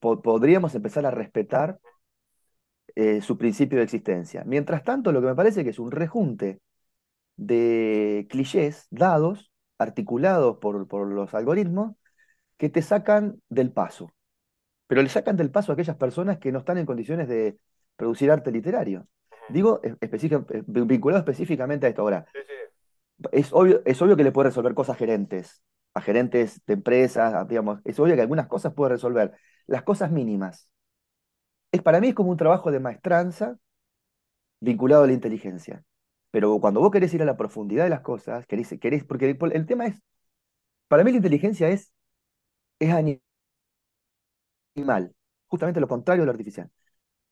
podríamos 0.00 0.74
empezar 0.74 1.06
a 1.06 1.10
respetar 1.10 1.80
eh, 2.94 3.20
su 3.20 3.38
principio 3.38 3.78
de 3.78 3.84
existencia. 3.84 4.44
Mientras 4.44 4.84
tanto, 4.84 5.12
lo 5.12 5.20
que 5.20 5.28
me 5.28 5.34
parece 5.34 5.64
que 5.64 5.70
es 5.70 5.78
un 5.78 5.90
rejunte 5.90 6.60
de 7.36 8.26
clichés 8.30 8.86
dados, 8.90 9.50
articulados 9.78 10.58
por, 10.58 10.86
por 10.88 11.08
los 11.08 11.34
algoritmos, 11.34 11.96
que 12.58 12.68
te 12.68 12.82
sacan 12.82 13.40
del 13.48 13.72
paso. 13.72 14.12
Pero 14.86 15.02
le 15.02 15.08
sacan 15.08 15.36
del 15.36 15.50
paso 15.50 15.72
a 15.72 15.74
aquellas 15.74 15.96
personas 15.96 16.38
que 16.38 16.52
no 16.52 16.60
están 16.60 16.78
en 16.78 16.86
condiciones 16.86 17.28
de 17.28 17.58
producir 18.00 18.30
arte 18.30 18.50
literario. 18.50 19.06
Digo, 19.50 19.80
vinculado 20.66 21.20
específicamente 21.20 21.86
a 21.86 21.90
esto. 21.90 22.02
Ahora, 22.02 22.26
Es, 23.32 23.52
obvio, 23.52 23.82
es 23.84 24.00
obvio 24.02 24.16
que 24.16 24.24
le 24.24 24.32
puede 24.32 24.48
resolver 24.48 24.74
cosas 24.74 24.96
gerentes, 24.96 25.62
a 25.94 26.00
gerentes 26.00 26.62
de 26.66 26.74
empresas, 26.74 27.46
digamos, 27.48 27.80
es 27.84 27.98
obvio 28.00 28.14
que 28.14 28.22
algunas 28.22 28.48
cosas 28.48 28.72
puede 28.74 28.92
resolver. 28.92 29.32
Las 29.66 29.82
cosas 29.82 30.10
mínimas, 30.10 30.70
es, 31.72 31.82
para 31.82 32.00
mí 32.00 32.08
es 32.08 32.14
como 32.14 32.30
un 32.30 32.36
trabajo 32.36 32.70
de 32.70 32.80
maestranza 32.80 33.58
vinculado 34.60 35.04
a 35.04 35.06
la 35.06 35.12
inteligencia. 35.12 35.84
Pero 36.30 36.58
cuando 36.60 36.80
vos 36.80 36.90
querés 36.92 37.12
ir 37.14 37.22
a 37.22 37.24
la 37.24 37.36
profundidad 37.36 37.84
de 37.84 37.90
las 37.90 38.00
cosas, 38.02 38.46
querés, 38.46 38.74
querés 38.80 39.04
porque 39.04 39.36
el, 39.52 39.66
tema 39.66 39.86
es, 39.86 40.00
para 40.88 41.04
mí 41.04 41.10
la 41.10 41.18
inteligencia 41.18 41.68
es, 41.70 41.92
es 42.80 42.90
animal, 42.92 43.20
justamente 45.48 45.80
lo 45.80 45.88
contrario 45.88 46.22
de 46.22 46.26
lo 46.26 46.32
artificial. 46.32 46.70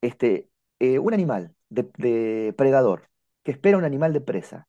Este, 0.01 0.49
eh, 0.79 0.99
un 0.99 1.13
animal 1.13 1.55
de, 1.69 2.53
predador 2.57 3.09
que 3.43 3.51
espera 3.51 3.77
un 3.77 3.85
animal 3.85 4.13
de 4.13 4.21
presa 4.21 4.67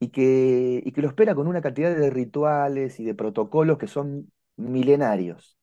y 0.00 0.08
que, 0.08 0.82
y 0.84 0.92
que 0.92 1.02
lo 1.02 1.08
espera 1.08 1.34
con 1.34 1.48
una 1.48 1.62
cantidad 1.62 1.94
de 1.94 2.10
rituales 2.10 3.00
y 3.00 3.04
de 3.04 3.14
protocolos 3.14 3.78
que 3.78 3.88
son 3.88 4.32
milenarios 4.56 5.58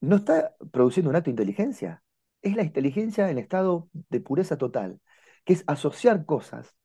no 0.00 0.16
está 0.16 0.54
produciendo 0.72 1.10
un 1.10 1.16
acto 1.16 1.26
de 1.26 1.32
inteligencia. 1.32 2.02
Es 2.42 2.56
la 2.56 2.62
inteligencia 2.62 3.30
en 3.30 3.38
estado 3.38 3.88
de 3.92 4.20
pureza 4.20 4.56
total, 4.58 5.00
que 5.44 5.54
es 5.54 5.64
asociar 5.66 6.24
cosas, 6.24 6.76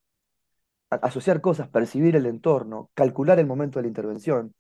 asociar 0.90 1.42
cosas, 1.42 1.70
percibir 1.70 2.16
el 2.16 2.26
entorno, 2.26 2.90
calcular 2.94 3.40
el 3.40 3.48
momento 3.48 3.80
de 3.80 3.84
la 3.84 3.88
intervención. 3.90 4.56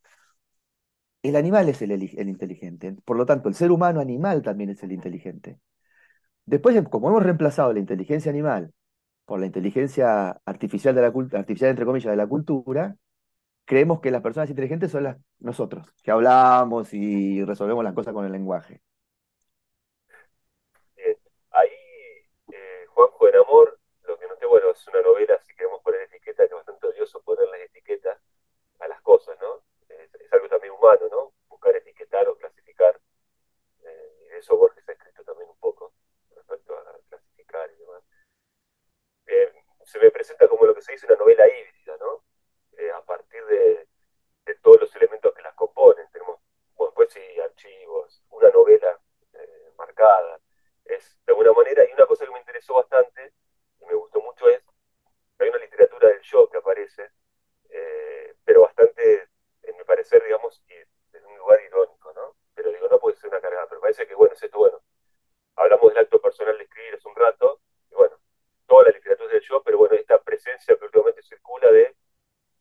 El 1.23 1.35
animal 1.35 1.69
es 1.69 1.81
el, 1.81 1.91
el 1.91 2.29
inteligente, 2.29 2.95
por 3.03 3.17
lo 3.17 3.25
tanto, 3.25 3.49
el 3.49 3.55
ser 3.55 3.71
humano 3.71 3.99
animal 3.99 4.41
también 4.43 4.69
es 4.69 4.83
el 4.83 4.91
inteligente. 4.91 5.59
Después, 6.45 6.81
como 6.89 7.09
hemos 7.09 7.23
reemplazado 7.23 7.73
la 7.73 7.79
inteligencia 7.79 8.29
animal 8.29 8.73
por 9.25 9.39
la 9.39 9.45
inteligencia 9.45 10.41
artificial, 10.45 10.95
de 10.95 11.01
la 11.01 11.07
artificial 11.07 11.69
entre 11.69 11.85
comillas, 11.85 12.11
de 12.11 12.17
la 12.17 12.27
cultura, 12.27 12.95
creemos 13.65 14.01
que 14.01 14.11
las 14.11 14.21
personas 14.21 14.49
inteligentes 14.49 14.91
son 14.91 15.03
las, 15.03 15.17
nosotros, 15.39 15.87
que 16.03 16.11
hablamos 16.11 16.93
y 16.93 17.43
resolvemos 17.43 17.83
las 17.83 17.93
cosas 17.93 18.13
con 18.13 18.25
el 18.25 18.31
lenguaje. 18.31 18.81
Bien. 20.95 21.17
Ahí, 21.51 21.69
eh, 22.51 22.85
Juanjo 22.89 23.27
en 23.29 23.35
Amor, 23.35 23.79
lo 24.03 24.17
que 24.19 24.27
no 24.27 24.35
te 24.35 24.45
bueno, 24.45 24.71
es 24.71 24.87
una 24.87 25.01
novela, 25.01 25.39
si 25.45 25.53
queremos 25.55 25.81
poner 25.81 26.01
etiqueta, 26.01 26.43
que 26.43 26.49
es 26.49 26.55
bastante 26.55 26.87
odioso 26.87 27.21
ponerle 27.21 27.63
etiquetas 27.65 28.19
a 28.79 28.87
las 28.87 29.01
cosas, 29.01 29.37
¿no? 29.41 29.61
Es, 29.89 30.33
algo 30.33 30.49
también 30.49 30.73
humano, 30.73 31.07
¿no? 31.11 31.33
Buscar 31.47 31.75
etiquetar 31.75 32.27
o 32.27 32.35
clasificar. 32.37 32.99
Eh, 33.83 34.37
eso 34.39 34.57
Borges 34.57 34.87
ha 34.89 34.91
escrito 34.93 35.23
también 35.23 35.49
un 35.49 35.57
poco 35.57 35.93
respecto 36.35 36.75
a 36.75 36.99
clasificar 37.09 37.69
y 37.71 37.79
demás. 37.79 38.03
Se 39.93 39.99
me 39.99 40.09
presenta 40.09 40.47
como 40.47 40.65
lo 40.65 40.73
que 40.73 40.81
se 40.81 40.93
dice 40.93 41.05
una 41.05 41.17
novela 41.17 41.45
híbrida, 41.47 41.95
¿no? 41.97 42.23
Eh, 42.79 42.89
a 42.89 43.01
partir 43.01 43.45
de, 43.45 43.87
todos 44.63 44.81
los 44.81 44.95
elementos 44.95 45.33
que 45.35 45.41
las 45.43 45.53
componen. 45.53 46.09
Tenemos 46.11 46.39
pues 46.95 47.13
sí, 47.13 47.21
archivos, 47.39 48.23
una 48.31 48.49
novela 48.49 48.99
eh, 49.33 49.71
marcada. 49.77 50.39
Es 50.85 51.19
de 51.27 51.33
alguna 51.33 51.53
manera, 51.53 51.83
y 51.87 51.93
una 51.93 52.07
cosa 52.07 52.25
que 52.25 52.31
me 52.31 52.39
interesó 52.39 52.73
bastante 52.73 53.33
y 53.81 53.85
me 53.85 53.93
gustó 53.93 54.19
mucho 54.21 54.47
es 54.49 54.63
que 55.37 55.43
hay 55.43 55.49
una 55.49 55.59
literatura 55.59 56.07
del 56.07 56.21
yo 56.21 56.49
que 56.49 56.57
aparece, 56.57 57.11
eh, 57.69 58.33
pero 58.43 58.61
bastante, 58.61 59.29
en 59.61 59.77
mi 59.77 59.83
parecer, 59.83 60.23
digamos, 60.23 60.59
y 60.69 60.73
desde 61.11 61.27
un 61.27 61.37
lugar 61.37 61.61
irónico, 61.61 62.13
¿no? 62.13 62.35
Pero 62.55 62.71
digo, 62.71 62.87
no 62.87 62.99
puede 62.99 63.17
ser 63.17 63.29
una 63.29 63.41
cargada, 63.41 63.67
pero 63.67 63.81
parece 63.81 64.07
que, 64.07 64.15
bueno, 64.15 64.33
es 64.33 64.41
esto, 64.41 64.57
bueno, 64.57 64.81
hablamos 65.55 65.93
del 65.93 66.03
acto 66.03 66.19
personal 66.19 66.57
de 66.57 66.63
escribir 66.63 66.95
hace 66.95 67.07
un 67.07 67.15
rato, 67.15 67.59
y 67.91 67.95
bueno, 67.95 68.17
toda 68.73 68.85
la 68.85 68.91
literatura 68.91 69.31
del 69.31 69.41
yo, 69.41 69.61
pero 69.61 69.77
bueno, 69.77 69.95
esta 69.95 70.19
presencia 70.21 70.75
que 70.75 70.85
últimamente 70.85 71.21
circula 71.21 71.71
de 71.71 71.95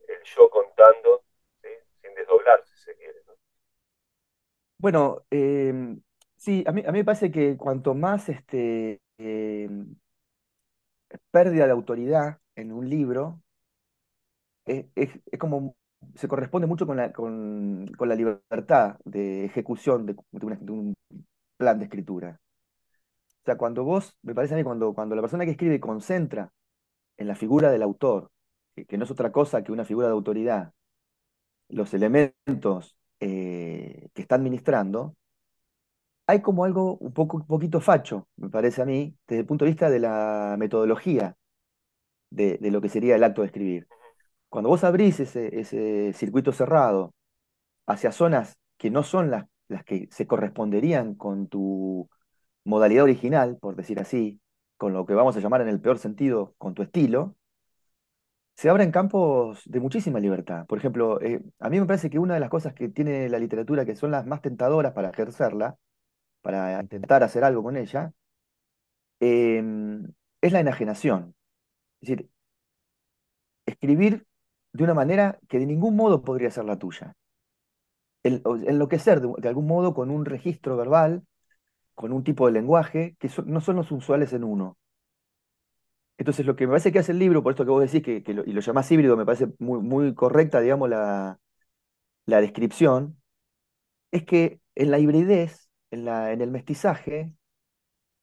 el 0.08 0.22
yo 0.24 0.50
contando, 0.50 1.24
sin 2.02 2.14
desdoblarse, 2.14 2.76
si 2.76 2.82
se 2.82 2.96
quiere. 2.96 3.22
Bueno, 4.78 5.24
em, 5.30 6.02
sí, 6.36 6.64
a 6.66 6.72
a 6.92 6.94
mí 6.94 6.98
me 6.98 7.04
parece 7.06 7.30
que 7.30 7.56
cuanto 7.56 7.94
más 7.94 8.28
este, 8.28 9.00
em, 9.16 9.96
pérdida 11.30 11.64
de 11.64 11.72
autoridad 11.72 12.38
en 12.54 12.70
un 12.72 12.88
libro, 12.88 13.40
es, 14.66 15.10
como 15.38 15.74
se 16.14 16.28
corresponde 16.28 16.66
mucho 16.66 16.86
con 16.86 16.98
la, 16.98 17.10
con, 17.12 17.86
la 17.98 18.14
libertad 18.14 18.98
de 19.04 19.46
ejecución 19.46 20.04
de, 20.04 20.16
un 20.32 20.94
plan 21.56 21.78
de 21.78 21.84
escritura. 21.86 22.38
O 23.42 23.44
sea, 23.46 23.56
cuando 23.56 23.84
vos, 23.84 24.18
me 24.22 24.34
parece 24.34 24.52
a 24.54 24.58
mí, 24.58 24.62
cuando, 24.62 24.92
cuando 24.92 25.16
la 25.16 25.22
persona 25.22 25.46
que 25.46 25.52
escribe 25.52 25.80
concentra 25.80 26.52
en 27.16 27.26
la 27.26 27.36
figura 27.36 27.70
del 27.70 27.82
autor, 27.82 28.30
que, 28.74 28.98
no 28.98 29.04
es 29.04 29.10
otra 29.10 29.32
cosa 29.32 29.64
que 29.64 29.72
una 29.72 29.86
figura 29.86 30.08
de 30.08 30.12
autoridad, 30.12 30.74
los 31.68 31.94
elementos 31.94 32.96
eh, 33.20 34.08
que 34.14 34.22
está 34.22 34.34
administrando, 34.34 35.16
hay 36.26 36.40
como 36.42 36.64
algo 36.64 36.96
un, 36.98 37.12
poco, 37.12 37.38
un 37.38 37.46
poquito 37.46 37.80
facho, 37.80 38.28
me 38.36 38.48
parece 38.48 38.82
a 38.82 38.84
mí, 38.84 39.16
desde 39.26 39.40
el 39.40 39.46
punto 39.46 39.64
de 39.64 39.72
vista 39.72 39.90
de 39.90 40.00
la 40.00 40.56
metodología 40.58 41.36
de, 42.30 42.58
lo 42.70 42.80
que 42.80 42.88
sería 42.88 43.16
el 43.16 43.24
acto 43.24 43.42
de 43.42 43.48
escribir. 43.48 43.88
Cuando 44.48 44.70
vos 44.70 44.84
abrís 44.84 45.20
ese, 45.20 46.12
circuito 46.14 46.52
cerrado 46.52 47.14
hacia 47.86 48.12
zonas 48.12 48.58
que 48.78 48.90
no 48.90 49.02
son 49.02 49.30
las, 49.30 49.46
las 49.68 49.84
que 49.84 50.08
se 50.10 50.26
corresponderían 50.26 51.14
con 51.14 51.48
tu 51.48 52.08
modalidad 52.64 53.04
original, 53.04 53.58
por 53.60 53.76
decir 53.76 54.00
así, 54.00 54.40
con 54.76 54.92
lo 54.92 55.06
que 55.06 55.14
vamos 55.14 55.36
a 55.36 55.40
llamar 55.40 55.62
en 55.62 55.68
el 55.68 55.80
peor 55.80 55.98
sentido, 55.98 56.54
con 56.58 56.74
tu 56.74 56.82
estilo, 56.82 57.36
se 58.54 58.68
abren 58.68 58.92
campos 58.92 59.62
de 59.66 59.80
muchísima 59.80 60.20
libertad. 60.20 60.66
Por 60.66 60.78
ejemplo, 60.78 61.20
eh, 61.20 61.42
a 61.58 61.70
mí 61.70 61.80
me 61.80 61.86
parece 61.86 62.10
que 62.10 62.18
una 62.18 62.34
de 62.34 62.40
las 62.40 62.50
cosas 62.50 62.74
que 62.74 62.88
tiene 62.88 63.28
la 63.28 63.38
literatura 63.38 63.84
que 63.84 63.96
son 63.96 64.10
las 64.10 64.26
más 64.26 64.42
tentadoras 64.42 64.92
para 64.92 65.10
ejercerla, 65.10 65.76
para 66.42 66.80
intentar 66.80 67.22
hacer 67.22 67.44
algo 67.44 67.62
con 67.62 67.76
ella, 67.76 68.12
em, 69.20 70.12
es 70.40 70.52
la 70.52 70.60
enajenación. 70.60 71.34
Es 72.00 72.08
decir, 72.10 72.30
escribir 73.66 74.26
de 74.72 74.84
una 74.84 74.94
manera 74.94 75.38
que 75.48 75.58
de 75.58 75.66
ningún 75.66 75.96
modo 75.96 76.22
podría 76.22 76.50
ser 76.50 76.64
la 76.64 76.78
tuya. 76.78 77.14
enloquecer 78.24 79.20
de, 79.20 79.32
de 79.38 79.48
algún 79.48 79.66
modo 79.66 79.94
con 79.94 80.10
un 80.10 80.24
registro 80.24 80.76
verbal, 80.76 81.24
con 81.94 82.12
un 82.12 82.24
tipo 82.24 82.46
de 82.46 82.52
lenguaje 82.52 83.16
que 83.18 83.30
no 83.46 83.60
son 83.60 83.76
los 83.76 83.90
usuales 83.92 84.32
en 84.32 84.44
uno. 84.44 84.76
Entonces, 86.18 86.46
lo 86.46 86.54
que 86.56 86.66
me 86.66 86.70
parece 86.72 86.92
que 86.92 87.00
hace 87.00 87.12
el 87.12 87.18
libro, 87.18 87.42
por 87.42 87.52
esto 87.52 87.64
que 87.64 87.70
vos 87.70 87.82
decís, 87.82 88.02
que, 88.02 88.22
y 88.46 88.52
lo 88.52 88.60
llamás 88.60 88.90
híbrido, 88.92 89.16
me 89.16 89.26
parece 89.26 89.48
muy, 89.58 90.14
correcta, 90.14 90.60
digamos, 90.60 90.88
la, 90.88 91.38
descripción, 92.26 93.20
es 94.12 94.24
que 94.24 94.60
en 94.74 94.90
la 94.90 94.98
hibridez, 94.98 95.61
en, 95.92 96.04
la, 96.04 96.32
en 96.32 96.40
el 96.40 96.50
mestizaje, 96.50 97.34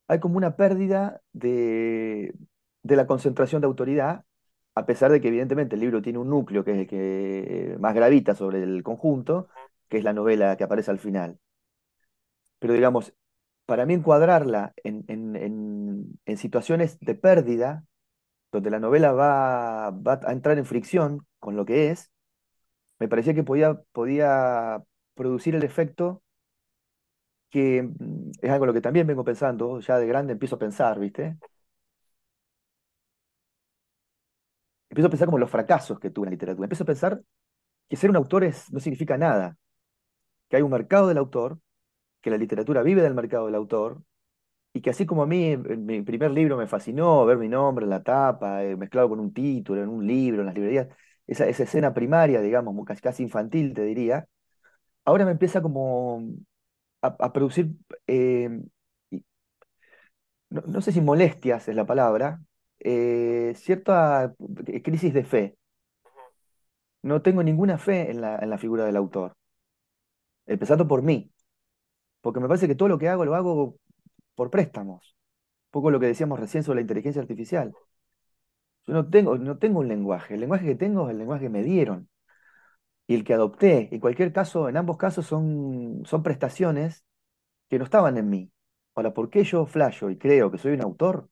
hay 0.07 0.19
como 0.19 0.37
una 0.37 0.55
pérdida 0.57 1.21
de, 1.33 2.33
la 2.83 3.07
concentración 3.07 3.61
de 3.61 3.67
autoridad, 3.67 4.25
a 4.75 4.85
pesar 4.85 5.11
de 5.11 5.21
que 5.21 5.29
evidentemente 5.29 5.75
el 5.75 5.81
libro 5.81 6.01
tiene 6.01 6.19
un 6.19 6.29
núcleo 6.29 6.63
que 6.63 6.71
es 6.71 6.77
el 6.79 6.87
que 6.87 7.77
más 7.79 7.95
gravita 7.95 8.35
sobre 8.35 8.63
el 8.63 8.83
conjunto, 8.83 9.47
que 9.87 9.97
es 9.97 10.03
la 10.03 10.13
novela 10.13 10.57
que 10.57 10.63
aparece 10.65 10.91
al 10.91 10.99
final. 10.99 11.39
Pero 12.59 12.73
digamos, 12.73 13.13
para 13.65 13.85
mí 13.85 13.93
encuadrarla 13.93 14.73
en, 14.83 15.05
en 15.07 16.37
situaciones 16.37 16.99
de 16.99 17.15
pérdida, 17.15 17.85
donde 18.51 18.69
la 18.69 18.79
novela 18.79 19.11
va, 19.11 19.87
a 19.87 20.31
entrar 20.31 20.57
en 20.57 20.65
fricción 20.65 21.25
con 21.39 21.55
lo 21.55 21.65
que 21.65 21.91
es, 21.91 22.11
me 22.99 23.07
parecía 23.07 23.33
que 23.33 23.43
podía, 23.43 23.81
podía 23.91 24.83
producir 25.15 25.55
el 25.55 25.63
efecto 25.63 26.23
que 27.49 27.83
mm, 27.83 28.31
es 28.41 28.51
algo 28.51 28.65
en 28.65 28.67
lo 28.69 28.73
que 28.73 28.81
también 28.81 29.07
vengo 29.07 29.23
pensando, 29.23 29.79
ya 29.79 29.97
de 29.97 30.07
grande 30.07 30.33
empiezo 30.33 30.55
a 30.55 30.59
pensar, 30.59 30.99
¿viste? 30.99 31.37
Empiezo 34.89 35.07
a 35.07 35.09
pensar 35.11 35.27
como 35.27 35.37
los 35.37 35.49
fracasos 35.51 35.99
que 35.99 36.09
tuve 36.09 36.25
en 36.25 36.29
la 36.31 36.31
literatura. 36.31 36.65
Empiezo 36.65 36.83
a 36.83 36.87
pensar 36.87 37.21
que 37.89 37.97
ser 37.97 38.09
un 38.11 38.17
autor 38.17 38.45
es, 38.45 38.71
no 38.73 38.79
significa 38.81 39.17
nada, 39.17 39.57
que 40.49 40.57
hay 40.57 40.63
un 40.63 40.71
mercado 40.71 41.07
del 41.07 41.17
autor, 41.17 41.59
que 42.21 42.31
la 42.31 42.37
literatura 42.37 42.83
vive 42.83 43.01
del 43.01 43.15
mercado 43.15 43.47
del 43.47 43.55
autor, 43.55 44.03
y 44.73 44.81
que 44.81 44.91
así 44.91 45.05
como 45.05 45.23
a 45.23 45.27
mí 45.27 45.45
en 45.53 45.85
mi 45.85 46.01
primer 46.03 46.31
libro 46.31 46.57
me 46.57 46.67
fascinó 46.67 47.25
ver 47.25 47.37
mi 47.37 47.49
nombre 47.49 47.85
en 47.85 47.91
la 47.91 48.03
tapa, 48.03 48.63
eh, 48.65 48.77
mezclado 48.77 49.09
con 49.09 49.19
un 49.19 49.33
título, 49.33 49.83
en 49.83 49.89
un 49.89 50.07
libro, 50.07 50.41
en 50.41 50.47
las 50.47 50.55
librerías, 50.55 50.89
esa, 51.27 51.47
esa 51.47 51.63
escena 51.63 51.93
primaria, 51.93 52.41
digamos, 52.41 52.75
casi 53.01 53.23
infantil, 53.23 53.73
te 53.73 53.83
diría, 53.83 54.27
ahora 55.05 55.25
me 55.25 55.31
empieza 55.31 55.61
como 55.61 56.23
a, 57.01 57.33
producir, 57.33 57.71
eh, 58.07 58.49
no, 60.49 60.61
no 60.61 60.81
sé 60.81 60.91
si 60.91 61.01
molestias 61.01 61.67
es 61.67 61.75
la 61.75 61.85
palabra, 61.85 62.41
eh, 62.79 63.53
cierta 63.55 64.33
crisis 64.83 65.13
de 65.13 65.23
fe. 65.23 65.57
No 67.01 67.21
tengo 67.21 67.43
ninguna 67.43 67.77
fe 67.77 68.09
en 68.11 68.21
la, 68.21 68.37
en 68.37 68.49
la 68.49 68.57
figura 68.57 68.85
del 68.85 68.95
autor, 68.97 69.35
empezando 70.45 70.87
por 70.87 71.01
mí, 71.01 71.31
porque 72.21 72.39
me 72.39 72.47
parece 72.47 72.67
que 72.67 72.75
todo 72.75 72.89
lo 72.89 72.99
que 72.99 73.09
hago 73.09 73.25
lo 73.25 73.35
hago 73.35 73.77
por 74.35 74.49
préstamos. 74.51 75.15
Un 75.67 75.71
poco 75.71 75.91
lo 75.91 75.99
que 75.99 76.07
decíamos 76.07 76.39
recién 76.39 76.63
sobre 76.63 76.77
la 76.77 76.81
inteligencia 76.81 77.21
artificial. 77.21 77.73
Yo 78.87 78.93
no 78.93 79.09
tengo, 79.09 79.37
no 79.37 79.57
tengo 79.57 79.79
un 79.79 79.87
lenguaje. 79.87 80.33
El 80.33 80.41
lenguaje 80.41 80.65
que 80.65 80.75
tengo 80.75 81.05
es 81.07 81.11
el 81.11 81.19
lenguaje 81.19 81.43
que 81.45 81.49
me 81.49 81.63
dieron 81.63 82.09
y 83.09 83.15
el 83.15 83.25
que 83.25 83.35
adopté. 83.35 83.89
En 83.93 83.99
cualquier 84.01 84.33
caso, 84.33 84.69
en 84.69 84.77
ambos 84.77 84.97
casos 84.97 85.27
son, 85.27 86.03
son 86.05 86.23
prestaciones 86.23 87.05
que 87.69 87.79
no 87.79 87.85
estaban 87.85 88.17
en 88.17 88.29
mí. 88.29 88.51
Ahora, 88.95 89.13
¿por 89.13 89.29
qué 89.29 89.43
yo 89.45 89.65
flasho 89.67 90.09
y 90.11 90.17
creo 90.17 90.51
que 90.51 90.59
soy 90.59 90.73
un 90.73 90.81
autor 90.83 91.29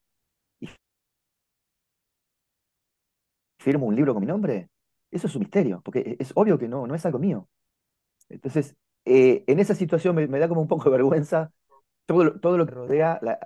y 0.62 0.69
firmo 3.60 3.86
un 3.88 3.96
libro 3.96 4.13
con 4.13 4.22
mi 4.22 4.27
nombre? 4.27 4.69
Eso 5.12 5.27
es 5.27 5.36
un 5.36 5.39
misterio, 5.41 5.81
porque 5.84 6.15
es 6.19 6.31
obvio 6.36 6.57
que 6.57 6.67
no, 6.67 6.86
no 6.88 6.96
es 6.96 7.05
algo 7.05 7.19
mío. 7.19 7.48
Entonces, 8.29 8.75
eh, 9.05 9.46
en 9.48 9.60
esa 9.60 9.75
situación 9.75 10.15
me, 10.15 10.27
da 10.39 10.50
como 10.50 10.62
un 10.62 10.67
poco 10.69 10.86
de 10.86 10.91
vergüenza 10.98 11.51
todo, 12.05 12.25
lo- 12.25 12.41
todo 12.41 12.57
lo 12.57 12.65
que 12.67 12.74
rodea 12.74 13.19
la 13.22 13.39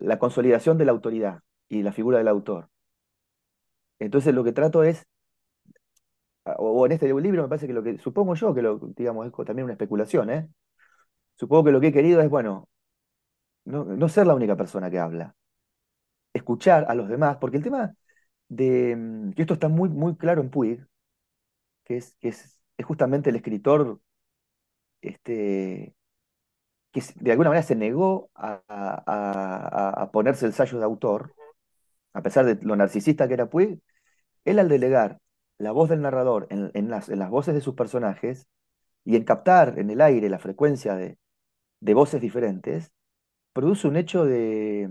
la 0.00 0.18
consolidación 0.20 0.78
de 0.78 0.84
la 0.86 0.92
autoridad 0.92 1.42
y 1.68 1.82
la 1.82 1.92
figura 1.92 2.18
del 2.18 2.28
autor. 2.28 2.70
Entonces, 3.98 4.34
lo 4.34 4.44
que 4.44 4.52
trato 4.52 4.84
es 4.84 5.06
o, 6.58 6.86
en 6.86 6.92
este 6.92 7.06
libro 7.08 7.42
me 7.42 7.48
parece 7.48 7.66
que 7.66 7.72
lo 7.72 7.82
que, 7.82 7.98
supongo 7.98 8.34
yo 8.34 8.54
que 8.54 8.62
lo, 8.62 8.78
digamos, 8.96 9.26
es 9.26 9.32
también 9.46 9.64
una 9.64 9.72
especulación, 9.74 10.30
¿eh? 10.30 10.48
Supongo 11.36 11.64
que 11.66 11.72
lo 11.72 11.80
que 11.80 11.88
he 11.88 11.92
querido 11.92 12.20
es, 12.22 12.30
bueno, 12.30 12.68
no, 13.64 13.84
no 13.84 14.08
ser 14.08 14.26
la 14.26 14.34
única 14.34 14.56
persona 14.56 14.90
que 14.90 14.98
habla, 14.98 15.36
escuchar 16.32 16.86
a 16.88 16.94
los 16.94 17.08
demás, 17.08 17.38
porque 17.40 17.56
el 17.58 17.62
tema 17.64 17.94
de, 18.48 18.96
mm, 18.96 19.32
que 19.34 19.42
esto 19.42 19.54
está 19.54 19.68
muy, 19.68 19.88
muy 19.90 20.16
claro 20.16 20.42
en 20.42 20.50
Puig, 20.50 20.86
que 21.84 21.96
es, 21.98 22.14
que 22.20 22.28
es, 22.28 22.60
es 22.76 22.86
justamente 22.86 23.30
el 23.30 23.36
escritor 23.36 24.00
este, 25.00 25.94
que 26.92 27.02
de 27.16 27.32
alguna 27.32 27.50
manera 27.50 27.66
se 27.66 27.76
negó 27.76 28.30
a, 28.34 28.62
a- 28.68 30.10
ponerse 30.12 30.46
el 30.46 30.52
sello 30.54 30.78
de 30.78 30.84
autor, 30.84 31.34
a 32.14 32.22
pesar 32.22 32.46
de 32.46 32.58
lo 32.66 32.76
narcisista 32.76 33.28
que 33.28 33.34
era 33.34 33.50
Puig, 33.50 33.80
él 34.46 34.58
al 34.60 34.68
delegar 34.70 35.20
la 35.58 35.72
voz 35.72 35.88
del 35.88 36.02
narrador 36.02 36.46
en, 36.50 36.70
en 36.74 36.90
las, 36.90 37.08
en 37.08 37.18
las 37.18 37.30
voces 37.30 37.54
de 37.54 37.60
sus 37.60 37.74
personajes 37.74 38.46
y 39.04 39.16
en 39.16 39.24
captar 39.24 39.78
en 39.78 39.90
el 39.90 40.00
aire 40.00 40.28
la 40.28 40.38
frecuencia 40.38 40.94
de 40.96 41.18
de 41.84 41.94
voces 41.94 42.20
diferentes, 42.20 42.92
produce 43.52 43.88
un 43.88 43.96
hecho 43.96 44.24
de, 44.24 44.90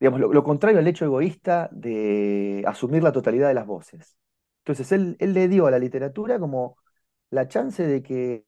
digamos, 0.00 0.20
lo, 0.20 0.44
contrario 0.44 0.78
al 0.78 0.86
hecho 0.86 1.04
egoísta 1.06 1.68
de 1.72 2.62
asumir 2.66 3.02
la 3.02 3.12
totalidad 3.12 3.48
de 3.48 3.54
las 3.54 3.66
voces. 3.66 4.16
Entonces, 4.58 4.92
él, 4.92 5.16
él 5.18 5.32
le 5.34 5.48
dio 5.48 5.66
a 5.66 5.70
la 5.70 5.78
literatura 5.78 6.38
como 6.38 6.76
la 7.30 7.48
chance 7.48 7.86
de 7.86 8.02
que 8.02 8.44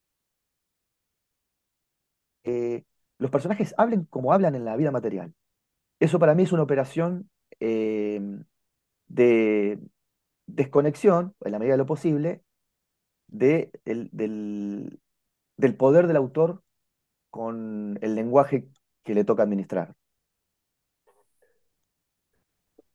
eh, 2.44 2.85
los 3.18 3.30
personajes 3.30 3.74
hablen 3.78 4.04
como 4.04 4.32
hablan 4.32 4.54
en 4.54 4.64
la 4.64 4.76
vida 4.76 4.90
material. 4.90 5.35
Eso 6.00 6.18
para 6.18 6.35
mí 6.35 6.44
es 6.44 6.52
una 6.52 6.62
operación 6.62 7.30
eh, 7.61 8.20
de 9.09 9.80
desconexión, 10.46 11.35
en 11.42 11.52
la 11.52 11.59
medida 11.59 11.74
de 11.74 11.78
lo 11.78 11.87
posible, 11.87 12.42
de 13.28 13.72
el- 13.85 14.11
del, 14.12 15.00
del 15.59 15.76
poder 15.76 16.06
del 16.09 16.16
autor 16.16 16.62
con 17.30 17.98
el 18.02 18.14
lenguaje 18.16 18.68
que 19.04 19.14
le 19.14 19.24
toca 19.24 19.44
administrar. 19.44 19.94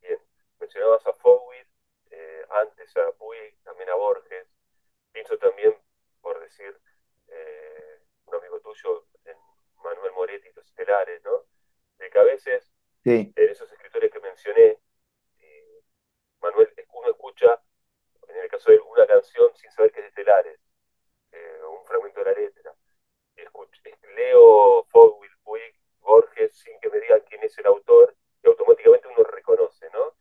Bien, 0.01 0.19
mencionabas 0.59 1.05
a 1.07 1.13
Fowler, 1.13 1.65
eh, 2.11 2.41
antes 2.61 2.95
a 2.97 3.11
Puig, 3.13 3.55
también 3.63 3.89
a 3.89 3.95
Borges. 3.95 4.47
Pienso 5.11 5.37
también, 5.37 5.75
por 6.21 6.39
decir, 6.39 6.77
eh, 7.27 7.99
un 8.25 8.35
amigo 8.35 8.59
tuyo, 8.61 9.05
en 9.25 9.37
Manuel 9.83 10.13
Moretti, 10.13 10.49
Los 10.55 10.65
Estelares, 10.67 11.23
¿no? 11.23 11.45
De 11.99 12.09
que 12.09 12.19
a 12.19 12.23
veces, 12.23 12.71
Sí, 13.03 13.35
en 13.35 13.49
esos 13.49 13.71
escritores 13.71 14.11
que 14.11 14.19
mencioné, 14.21 14.79
eh, 15.39 15.83
Manuel, 16.41 16.69
en 18.29 18.37
el 18.43 18.49
caso 18.49 18.71
de 18.71 18.79
una 18.79 19.07
canción 19.07 19.49
sin 19.55 19.71
saber 19.71 19.91
que 19.91 19.99
es 19.99 20.03
de 20.05 20.09
Estelares, 20.09 20.59
eh, 21.33 21.59
un 21.69 21.85
fragmento 21.87 22.21
de 22.21 22.25
la 22.27 22.39
letra. 22.39 22.73
Escucho, 23.35 23.81
leo 24.15 24.85
Fowler, 24.91 25.31
Puig, 25.43 25.75
Borges, 26.01 26.57
sin 26.57 26.79
que 26.81 26.89
me 26.89 26.99
digan 27.01 27.21
quién 27.29 27.43
es 27.43 27.57
el 27.59 27.67
autor, 27.67 28.15
y 28.43 28.47
automáticamente 28.49 29.07
uno 29.09 29.23
reconoce, 29.25 29.87
¿no? 29.93 30.15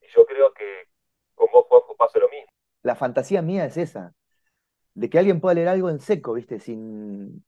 Y 0.00 0.08
yo 0.08 0.26
creo 0.26 0.52
que 0.54 0.88
con 1.34 1.48
vos, 1.52 1.66
Juanjo, 1.68 1.96
pasa 1.96 2.18
lo 2.20 2.28
mismo. 2.28 2.50
la 2.82 2.96
fantasía 2.96 3.42
mía 3.42 3.66
es 3.66 3.76
esa, 3.76 4.14
de 4.94 5.10
que 5.10 5.18
alguien 5.20 5.40
pueda 5.40 5.54
leer 5.56 5.68
algo 5.68 5.90
en 5.90 6.00
seco, 6.00 6.34
¿viste? 6.34 6.60
Sin 6.60 7.44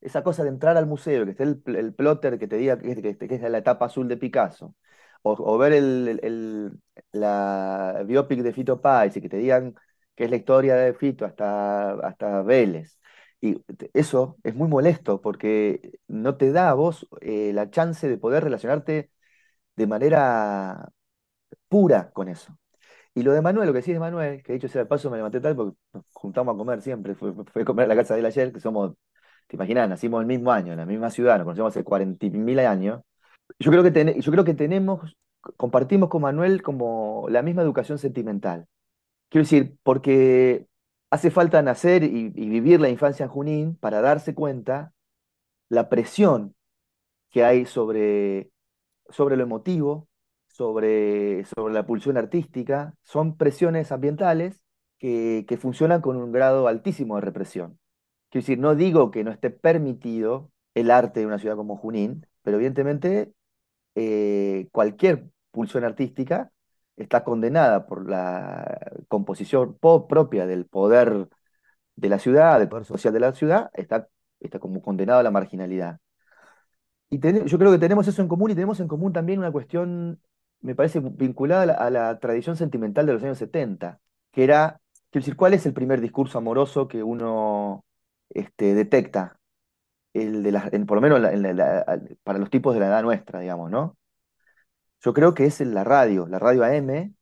esa 0.00 0.22
cosa 0.24 0.44
de 0.44 0.50
entrar 0.50 0.76
al 0.76 0.86
museo, 0.86 1.24
que 1.26 1.32
esté 1.32 1.44
el, 1.44 1.62
el 1.76 1.94
plotter 1.94 2.38
que 2.38 2.48
te 2.48 2.56
diga 2.58 2.78
que, 2.78 2.96
que- 3.02 3.18
que 3.28 3.34
es 3.36 3.42
la 3.42 3.58
etapa 3.58 3.86
azul 3.86 4.08
de 4.08 4.16
Picasso, 4.18 4.74
o, 5.22 5.58
ver 5.58 5.72
el, 5.72 6.20
el- 6.22 6.72
la 7.12 8.02
biopic 8.06 8.40
de 8.42 8.52
Fito 8.52 8.80
Páez 8.80 9.16
y 9.16 9.20
que 9.20 9.28
te 9.28 9.36
digan 9.38 9.74
que 10.14 10.24
es 10.24 10.30
la 10.30 10.36
historia 10.36 10.74
de 10.76 10.94
Fito 10.94 11.24
hasta, 11.24 11.92
hasta 12.06 12.42
Vélez. 12.42 12.98
Y 13.40 13.62
eso 13.94 14.36
es 14.42 14.54
muy 14.54 14.68
molesto 14.68 15.20
porque 15.20 16.00
no 16.08 16.36
te 16.36 16.50
da 16.52 16.70
a 16.70 16.74
vos 16.74 17.06
eh, 17.20 17.52
la 17.54 17.70
chance 17.70 18.08
de 18.08 18.18
poder 18.18 18.42
relacionarte 18.44 19.10
de 19.76 19.86
manera 19.86 20.90
pura 21.68 22.10
con 22.12 22.28
eso. 22.28 22.56
Y 23.14 23.22
lo 23.22 23.32
de 23.32 23.42
Manuel, 23.42 23.66
lo 23.68 23.72
que 23.74 23.80
decís 23.80 23.94
de 23.94 24.00
Manuel, 24.00 24.42
que 24.42 24.52
dicho 24.54 24.68
sea 24.68 24.82
de 24.82 24.86
paso 24.88 25.10
me 25.10 25.16
levanté 25.18 25.40
tarde 25.40 25.56
porque 25.56 25.78
nos 25.92 26.04
juntamos 26.14 26.54
a 26.54 26.58
comer 26.58 26.82
siempre, 26.82 27.14
fue, 27.16 27.34
comer 27.66 27.86
a 27.86 27.88
la 27.88 27.96
casa 27.96 28.14
de 28.14 28.20
él 28.20 28.26
ayer, 28.26 28.52
que 28.52 28.60
somos, 28.60 28.94
te 29.48 29.56
imaginas, 29.56 29.88
nacimos 29.88 30.20
el 30.22 30.26
mismo 30.28 30.52
año, 30.52 30.72
en 30.72 30.78
la 30.80 30.86
misma 30.86 31.10
ciudad, 31.10 31.36
nos 31.38 31.44
conocemos 31.46 31.72
hace 31.76 31.84
40.000 31.84 32.60
años. 32.60 33.02
Yo 33.58 33.70
creo 33.70 33.82
que, 33.82 33.90
ten- 33.90 34.20
yo 34.20 34.32
creo 34.32 34.44
que 34.44 34.54
tenemos, 34.54 35.16
compartimos 35.56 36.08
con 36.08 36.22
Manuel 36.22 36.62
como 36.62 37.26
la 37.28 37.42
misma 37.42 37.62
educación 37.62 37.98
sentimental. 37.98 38.66
Quiero 39.30 39.44
decir, 39.44 39.76
porque 39.84 40.68
hace 41.10 41.30
falta 41.30 41.62
nacer 41.62 42.04
y, 42.04 42.32
y 42.36 42.50
vivir 42.50 42.80
la 42.80 42.90
infancia 42.90 43.24
en 43.24 43.30
Junín 43.30 43.76
para 43.76 44.02
darse 44.02 44.34
cuenta 44.34 44.92
la 45.68 45.88
presión 45.90 46.56
que 47.30 47.44
hay 47.44 47.66
sobre 47.66 48.50
sobre 49.10 49.36
lo 49.36 49.44
emotivo, 49.44 50.08
sobre, 50.48 51.44
sobre 51.46 51.74
la 51.74 51.86
pulsión 51.86 52.16
artística, 52.16 52.94
son 53.04 53.36
presiones 53.36 53.92
ambientales 53.92 54.62
que, 54.98 55.44
que 55.48 55.56
funcionan 55.58 56.00
con 56.02 56.16
un 56.16 56.32
grado 56.32 56.68
altísimo 56.68 57.16
de 57.16 57.22
represión. 57.22 57.78
Quiero 58.30 58.42
decir, 58.44 58.58
no 58.58 58.74
digo 58.74 59.10
que 59.10 59.24
no 59.24 59.30
esté 59.30 59.50
permitido 59.50 60.50
el 60.74 60.90
arte 60.90 61.20
de 61.20 61.26
una 61.26 61.38
ciudad 61.38 61.56
como 61.56 61.76
Junín, 61.76 62.26
pero 62.42 62.56
evidentemente 62.58 63.32
eh, 63.98 64.68
cualquier 64.72 65.26
pulsión 65.50 65.84
artística 65.84 66.52
está 66.96 67.24
condenada 67.24 67.86
por 67.86 68.08
la 68.10 68.92
composición 69.08 69.76
po- 69.78 70.08
propia 70.08 70.46
del 70.46 70.66
poder 70.66 71.28
de 71.96 72.08
la 72.08 72.18
ciudad, 72.18 72.58
del 72.58 72.68
poder 72.68 72.86
social 72.86 73.12
de 73.14 73.20
la 73.20 73.34
ciudad, 73.34 73.70
está, 73.74 74.08
está 74.40 74.58
como 74.60 74.82
condenado 74.82 75.20
a 75.20 75.22
la 75.24 75.30
marginalidad. 75.30 76.00
Y 77.10 77.18
yo 77.46 77.58
creo 77.58 77.72
que 77.72 77.78
tenemos 77.78 78.06
eso 78.08 78.20
en 78.22 78.28
común 78.28 78.50
y 78.50 78.54
tenemos 78.54 78.80
en 78.80 78.88
común 78.88 79.12
también 79.12 79.38
una 79.38 79.50
cuestión, 79.52 80.20
me 80.60 80.74
parece, 80.74 81.00
vinculada 81.00 81.62
a 81.62 81.66
la, 81.66 81.72
a 81.74 81.90
la 81.90 82.18
tradición 82.20 82.56
sentimental 82.56 83.06
de 83.06 83.14
los 83.14 83.22
años 83.22 83.38
70, 83.38 84.00
que 84.30 84.44
era, 84.44 84.80
quiero 85.10 85.22
decir, 85.24 85.36
¿cuál 85.36 85.54
es 85.54 85.64
el 85.66 85.72
primer 85.72 86.00
discurso 86.02 86.36
amoroso 86.38 86.86
que 86.88 87.02
uno 87.02 87.84
este, 88.30 88.74
detecta? 88.74 89.37
El 90.22 90.42
de 90.42 90.52
la- 90.52 90.70
por 90.86 90.96
lo 90.96 91.00
menos 91.00 91.18
en 91.32 91.56
la- 91.56 92.00
para 92.22 92.38
los 92.38 92.50
tipos 92.50 92.74
de 92.74 92.80
la 92.80 92.86
edad 92.88 93.02
nuestra, 93.02 93.40
digamos, 93.40 93.70
¿no? 93.70 93.96
Yo 95.00 95.12
creo 95.14 95.34
que 95.34 95.46
es 95.46 95.60
la 95.60 95.84
radio, 95.84 96.26
la 96.26 96.38
radio 96.38 96.64
AM 96.64 97.14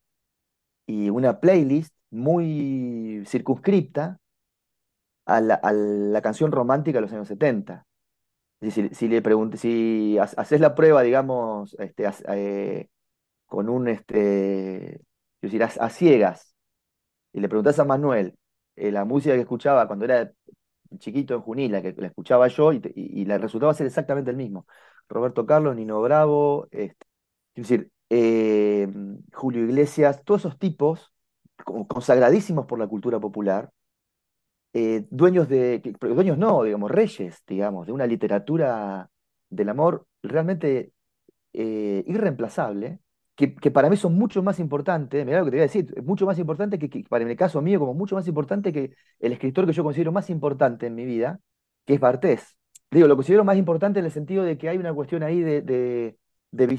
y 0.87 1.11
una 1.11 1.41
playlist 1.41 1.95
muy 2.11 3.25
circunscripta 3.27 4.21
a 5.27 5.41
la, 5.41 5.55
a 5.57 5.73
la 5.73 6.23
canción 6.23 6.53
romántica 6.53 6.99
de 6.99 7.03
los 7.03 7.13
años 7.13 7.29
70. 7.29 7.87
Es 8.61 8.75
decir, 8.75 8.95
si, 8.95 9.09
le 9.09 9.23
pregunté, 9.23 9.59
si 9.59 10.19
ha- 10.19 10.25
haces 10.25 10.61
la 10.61 10.75
prueba, 10.75 11.03
digamos, 11.03 11.77
este, 11.81 12.07
eh, 12.31 12.89
con 13.47 13.69
un, 13.71 13.89
este, 13.89 14.97
es 14.97 15.01
decir, 15.43 15.63
a, 15.65 15.67
a 15.81 15.91
ciegas, 15.91 16.55
y 17.33 17.41
le 17.41 17.49
preguntás 17.51 17.79
a 17.81 17.85
Manuel 17.87 18.39
eh, 18.77 18.93
la 18.93 19.05
música 19.07 19.35
que 19.37 19.43
escuchaba 19.43 19.87
cuando 19.89 20.07
era 20.07 20.33
chiquito 20.99 21.35
en 21.35 21.41
Junín, 21.41 21.73
la 21.73 21.83
que 21.83 21.95
la 21.97 22.09
escuchaba 22.09 22.49
yo, 22.49 22.73
y, 22.73 22.81
y, 22.95 23.25
le 23.25 23.39
resultaba 23.39 23.75
ser 23.75 23.87
exactamente 23.87 24.31
el 24.31 24.37
mismo. 24.37 24.67
Roberto 25.09 25.47
Carlos, 25.47 25.77
Nino 25.77 26.01
Bravo, 26.03 26.69
este, 26.71 27.07
es 27.55 27.69
decir, 27.69 27.91
eh, 28.11 28.89
Julio 29.33 29.65
Iglesias, 29.65 30.23
todos 30.25 30.43
esos 30.43 30.59
tipos 30.59 31.13
consagradísimos 31.89 32.67
por 32.67 32.79
la 32.79 32.87
cultura 32.87 33.19
popular, 33.21 33.71
eh, 34.73 35.07
dueños 35.11 35.49
de, 35.49 35.81
dueños 36.01 36.39
no, 36.39 36.63
digamos, 36.63 36.91
reyes, 36.91 37.43
digamos, 37.47 37.87
de 37.87 37.93
una 37.93 38.07
literatura 38.07 39.11
del 39.49 39.69
amor 39.71 40.07
realmente 40.23 40.93
eh, 41.55 42.05
irreemplazable, 42.07 43.01
que, 43.37 43.49
para 43.71 43.91
mí 43.91 43.97
son 43.97 44.15
mucho 44.15 44.43
más 44.43 44.59
importantes, 44.61 45.25
mirá 45.27 45.41
lo 45.41 45.45
que 45.47 45.51
te 45.53 45.57
voy 45.59 45.63
a 45.63 45.65
decir, 45.65 45.95
mucho 46.03 46.27
más 46.27 46.39
importante 46.39 46.79
que, 46.79 46.89
que 46.91 47.05
para 47.09 47.25
el 47.25 47.37
caso 47.37 47.63
mío, 47.63 47.79
como 47.81 47.95
mucho 47.95 48.15
más 48.17 48.27
importante 48.29 48.73
que 48.73 48.95
el 49.21 49.33
escritor 49.33 49.67
que 49.67 49.73
yo 49.73 49.85
considero 49.85 50.13
más 50.13 50.31
importante 50.31 50.87
en 50.87 50.95
mi 50.95 51.05
vida, 51.07 51.41
que 51.87 51.95
es 51.95 52.01
Bartés. 52.01 52.57
Digo, 52.91 53.09
lo 53.09 53.17
considero 53.17 53.45
más 53.45 53.57
importante 53.59 53.99
en 54.01 54.07
el 54.07 54.13
sentido 54.13 54.45
de 54.45 54.59
que 54.59 54.69
hay 54.69 54.79
una 54.79 54.95
cuestión 54.95 55.23
ahí 55.23 55.41
de, 55.43 56.17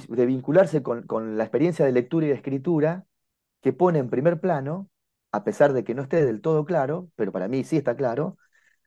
de 0.10 0.26
vincularse 0.26 0.82
con, 0.84 1.04
con 1.04 1.38
la 1.38 1.43
experiencia 1.43 1.86
de 1.86 1.91
lectura 1.91 2.26
y 2.26 2.30
de 2.30 2.36
escritura 2.36 3.06
que 3.62 3.74
pone 3.74 4.00
en 4.00 4.10
primer 4.10 4.39
plano, 4.39 4.89
a 5.32 5.43
pesar 5.43 5.74
de 5.74 5.84
que 5.84 5.96
no 5.96 6.04
esté 6.04 6.26
del 6.26 6.41
todo 6.41 6.65
claro, 6.65 7.10
pero 7.15 7.32
para 7.32 7.48
mí 7.48 7.63
sí 7.63 7.78
está 7.78 7.96
claro, 7.96 8.38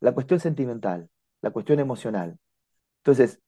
la 0.00 0.12
cuestión 0.12 0.40
sentimental, 0.40 1.11
la 1.42 1.50
cuestión 1.50 1.80
emocional. 1.80 2.38
Entonces, 3.00 3.40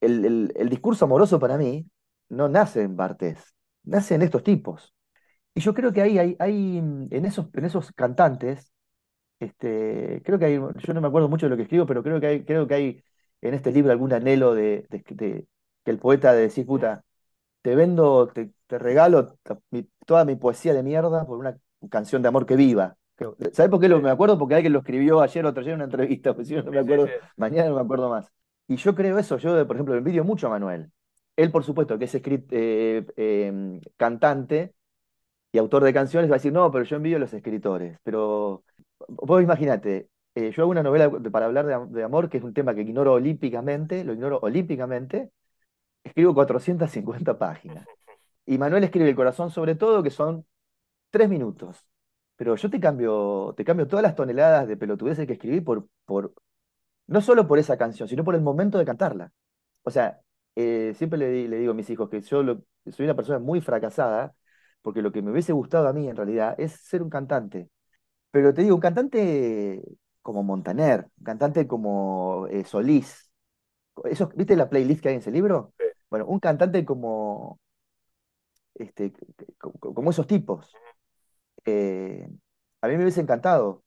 el, 0.00 0.24
el- 0.24 0.52
el 0.56 0.68
discurso 0.68 1.04
amoroso 1.06 1.38
para 1.40 1.58
mí 1.58 1.86
no 2.28 2.48
nace 2.48 2.82
en 2.82 2.96
Bartés, 2.96 3.54
nace 3.84 4.14
en 4.14 4.22
estos 4.22 4.42
tipos. 4.44 4.94
Y 5.54 5.60
yo 5.60 5.74
creo 5.74 5.92
que 5.92 6.02
ahí 6.02 6.18
hay, 6.18 6.36
hay, 6.40 6.78
en 6.78 7.24
esos, 7.26 7.48
en 7.54 7.64
esos 7.66 7.92
cantantes, 7.92 8.72
este, 9.40 10.22
creo 10.24 10.38
que 10.38 10.46
hay, 10.46 10.54
yo 10.56 10.94
no 10.94 11.00
me 11.00 11.08
acuerdo 11.08 11.28
mucho 11.28 11.46
de 11.46 11.50
lo 11.50 11.56
que 11.56 11.64
escribo, 11.64 11.86
pero 11.86 12.02
creo 12.02 12.20
que 12.20 12.26
hay, 12.26 12.44
creo 12.44 12.66
que 12.66 12.74
hay 12.74 13.04
en 13.42 13.54
este 13.54 13.72
libro 13.72 13.92
algún 13.92 14.12
anhelo 14.12 14.54
de, 14.54 14.86
de- 14.90 15.04
de- 15.14 15.46
que 15.84 15.90
el 15.90 15.98
poeta 15.98 16.32
de 16.34 16.42
decir, 16.42 16.66
puta, 16.66 17.04
te 17.62 17.74
vendo, 17.76 18.28
te, 18.28 18.52
te 18.66 18.78
regalo 18.78 19.38
mi- 19.70 19.88
toda 20.06 20.24
mi 20.24 20.36
poesía 20.36 20.74
de 20.74 20.82
mierda 20.82 21.26
por 21.26 21.38
una 21.38 21.58
canción 21.90 22.22
de 22.22 22.28
amor 22.28 22.46
que 22.46 22.56
viva. 22.56 22.96
¿Sabés 23.52 23.70
por 23.70 23.80
qué 23.80 23.88
lo, 23.88 24.00
me 24.00 24.10
acuerdo? 24.10 24.38
Porque 24.38 24.54
alguien 24.54 24.72
lo 24.72 24.80
escribió 24.80 25.20
ayer 25.20 25.44
o 25.44 25.48
otro 25.50 25.60
ayer 25.62 25.72
en 25.74 25.76
una 25.78 25.84
entrevista, 25.84 26.34
no, 26.64 26.72
me 26.72 26.80
acuerdo, 26.80 27.12
mañana 27.36 27.68
no 27.68 27.76
me 27.76 27.80
acuerdo 27.82 28.08
más. 28.10 28.32
Y 28.68 28.76
yo 28.76 28.94
creo 28.94 29.18
eso, 29.18 29.38
yo, 29.38 29.66
por 29.66 29.76
ejemplo, 29.76 29.94
lo 29.94 29.98
envidio 29.98 30.24
mucho 30.24 30.46
a 30.46 30.50
Manuel. 30.50 30.90
Él, 31.42 31.50
por 31.50 31.64
supuesto, 31.64 31.98
que 31.98 32.04
es 32.06 32.14
eh, 32.14 33.06
eh, 33.16 33.80
cantante 33.96 34.74
y 35.52 35.58
autor 35.58 35.84
de 35.84 35.94
canciones, 35.94 36.30
va 36.30 36.36
a 36.36 36.38
decir, 36.38 36.52
no, 36.52 36.70
pero 36.70 36.84
yo 36.84 36.96
envidio 36.96 37.16
a 37.18 37.20
los 37.20 37.32
escritores. 37.34 37.98
Pero 38.02 38.64
vos 39.08 39.42
imaginate, 39.42 40.08
eh, 40.34 40.52
yo 40.52 40.62
hago 40.62 40.70
una 40.70 40.82
novela 40.82 41.10
para 41.32 41.46
hablar 41.46 41.66
de, 41.66 41.98
de 41.98 42.04
amor, 42.04 42.28
que 42.30 42.38
es 42.38 42.44
un 42.44 42.54
tema 42.54 42.74
que 42.74 42.82
ignoro 42.82 43.14
olímpicamente, 43.14 44.04
lo 44.04 44.12
ignoro 44.12 44.38
olímpicamente, 44.42 45.30
escribo 46.04 46.34
450 46.34 47.38
páginas. 47.38 47.86
Y 48.46 48.58
Manuel 48.58 48.84
escribe 48.84 49.08
El 49.08 49.16
corazón 49.16 49.50
sobre 49.50 49.74
todo, 49.76 50.02
que 50.02 50.10
son 50.10 50.46
tres 51.10 51.28
minutos. 51.28 51.86
Pero 52.36 52.56
yo 52.56 52.70
te 52.70 52.80
cambio, 52.80 53.54
te 53.56 53.64
cambio 53.64 53.88
todas 53.88 54.02
las 54.02 54.16
toneladas 54.16 54.68
de 54.68 54.76
pelotudeces 54.76 55.26
que 55.26 55.34
escribí 55.34 55.60
por, 55.60 55.88
por, 56.06 56.34
no 57.06 57.20
solo 57.20 57.46
por 57.46 57.58
esa 57.58 57.78
canción, 57.78 58.08
sino 58.08 58.24
por 58.24 58.34
el 58.34 58.42
momento 58.42 58.78
de 58.78 58.84
cantarla. 58.86 59.32
O 59.82 59.90
sea, 59.90 60.20
eh, 60.56 60.94
siempre 60.96 61.18
le, 61.18 61.28
di- 61.30 61.48
le 61.48 61.58
digo 61.58 61.72
a 61.72 61.74
mis 61.74 61.90
hijos 61.90 62.08
que 62.10 62.20
yo 62.20 62.42
lo- 62.42 62.64
soy 62.92 63.04
una 63.06 63.16
persona 63.16 63.38
muy 63.38 63.60
fracasada, 63.60 64.34
porque 64.82 65.02
lo 65.02 65.12
que 65.12 65.22
me 65.22 65.30
hubiese 65.32 65.52
gustado 65.52 65.88
a 65.88 65.92
mí 65.92 66.08
en 66.08 66.16
realidad 66.16 66.54
es 66.58 66.72
ser 66.72 67.02
un 67.02 67.10
cantante. 67.10 67.70
Pero 68.30 68.54
te 68.54 68.62
digo, 68.62 68.76
un 68.76 68.80
cantante 68.82 69.82
como 70.22 70.42
Montaner, 70.44 71.08
un 71.18 71.24
cantante 71.24 71.66
como 71.68 72.46
eh, 72.50 72.64
Solís. 72.64 73.30
Esos, 74.04 74.34
¿viste 74.36 74.56
la 74.56 74.68
playlist 74.70 75.02
que 75.02 75.08
hay 75.10 75.14
en 75.16 75.20
ese 75.20 75.30
libro? 75.32 75.74
sí. 75.78 75.84
Bueno, 76.10 76.26
un 76.26 76.40
cantante 76.40 76.84
como, 76.84 77.60
este, 78.74 79.12
co- 79.58 79.72
co- 79.78 79.94
como 79.94 80.10
esos 80.10 80.26
tipos. 80.26 80.72
Eh, 81.66 82.28
a 82.82 82.88
mí 82.88 82.96
me 82.96 83.02
hubiese 83.04 83.20
encantado, 83.22 83.84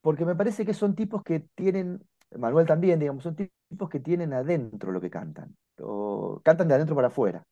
porque 0.00 0.24
me 0.24 0.36
parece 0.36 0.64
que 0.66 0.74
son 0.74 0.94
tipos 0.94 1.22
que 1.22 1.40
tienen, 1.54 2.02
Manuel 2.38 2.66
también, 2.66 2.98
digamos, 3.00 3.22
son 3.24 3.36
tipos 3.36 3.90
que 3.90 4.00
tienen 4.00 4.32
adentro 4.32 4.92
lo 4.92 5.00
que 5.00 5.10
cantan, 5.10 5.56
o 5.82 6.40
cantan 6.44 6.68
de 6.68 6.74
adentro 6.74 6.94
para 6.94 7.08
afuera. 7.08 7.42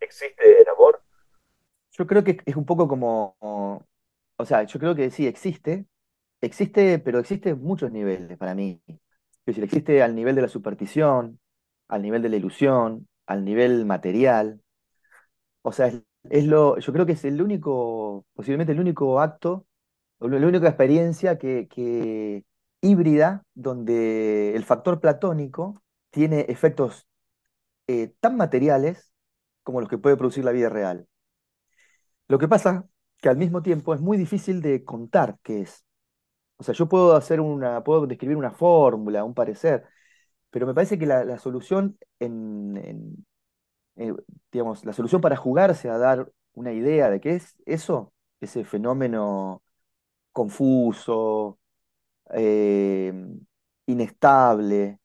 ¿Existe 0.00 0.60
el 0.60 0.68
amor? 0.68 1.00
Yo 1.92 2.06
creo 2.06 2.24
que 2.24 2.38
es 2.44 2.56
un 2.56 2.66
poco 2.66 2.88
como, 2.88 3.36
o 3.40 4.44
sea, 4.44 4.64
yo 4.64 4.80
creo 4.80 4.94
que 4.94 5.10
sí, 5.10 5.26
existe, 5.26 5.86
existe, 6.40 6.98
pero 6.98 7.18
existe 7.18 7.50
en 7.50 7.62
muchos 7.62 7.92
niveles 7.92 8.36
para 8.36 8.54
mí. 8.54 8.80
Es 8.88 8.98
decir, 9.46 9.64
existe 9.64 10.02
al 10.02 10.14
nivel 10.14 10.34
de 10.34 10.42
la 10.42 10.48
superstición, 10.48 11.38
al 11.88 12.02
nivel 12.02 12.22
de 12.22 12.30
la 12.30 12.36
ilusión, 12.36 13.08
al 13.26 13.44
nivel 13.44 13.84
material. 13.86 14.60
O 15.62 15.72
sea, 15.72 15.86
es, 15.88 16.02
es 16.30 16.46
lo, 16.46 16.78
yo 16.78 16.92
creo 16.92 17.06
que 17.06 17.12
es 17.12 17.24
el 17.24 17.40
único, 17.40 18.26
posiblemente 18.34 18.72
el 18.72 18.80
único 18.80 19.20
acto, 19.20 19.66
la 20.20 20.46
única 20.46 20.68
experiencia 20.68 21.38
que, 21.38 21.68
que 21.68 22.44
híbrida 22.80 23.44
donde 23.54 24.54
el 24.56 24.64
factor 24.64 25.00
platónico 25.00 25.82
tiene 26.10 26.40
efectos 26.48 27.06
eh, 27.88 28.14
tan 28.20 28.36
materiales 28.36 29.12
como 29.62 29.80
los 29.80 29.88
que 29.90 29.98
puede 29.98 30.16
producir 30.16 30.44
la 30.44 30.52
vida 30.52 30.68
real. 30.68 31.08
Lo 32.28 32.38
que 32.38 32.48
pasa 32.48 32.86
que 33.20 33.28
al 33.28 33.36
mismo 33.36 33.62
tiempo 33.62 33.94
es 33.94 34.00
muy 34.00 34.16
difícil 34.18 34.60
de 34.62 34.84
contar 34.84 35.38
qué 35.42 35.62
es. 35.62 35.84
O 36.58 36.64
sea, 36.64 36.74
yo 36.74 36.88
puedo 36.88 37.16
hacer 37.16 37.40
una, 37.40 37.84
puedo 37.84 38.06
describir 38.06 38.36
una 38.36 38.52
fórmula, 38.52 39.24
un 39.24 39.34
parecer, 39.34 39.84
pero 40.50 40.66
me 40.66 40.74
parece 40.74 40.98
que 40.98 41.06
la, 41.06 41.24
la 41.24 41.38
solución 41.38 41.98
en, 42.20 43.26
eh, 43.96 44.14
digamos, 44.52 44.84
la 44.84 44.92
solución 44.92 45.20
para 45.20 45.36
jugarse 45.36 45.88
a 45.88 45.98
dar 45.98 46.30
una 46.54 46.72
idea 46.72 47.10
de 47.10 47.20
qué 47.20 47.34
es 47.36 47.56
eso, 47.66 48.12
ese 48.40 48.64
fenómeno 48.64 49.62
confuso, 50.32 51.58
eh, 52.32 53.12
inestable, 53.86 55.00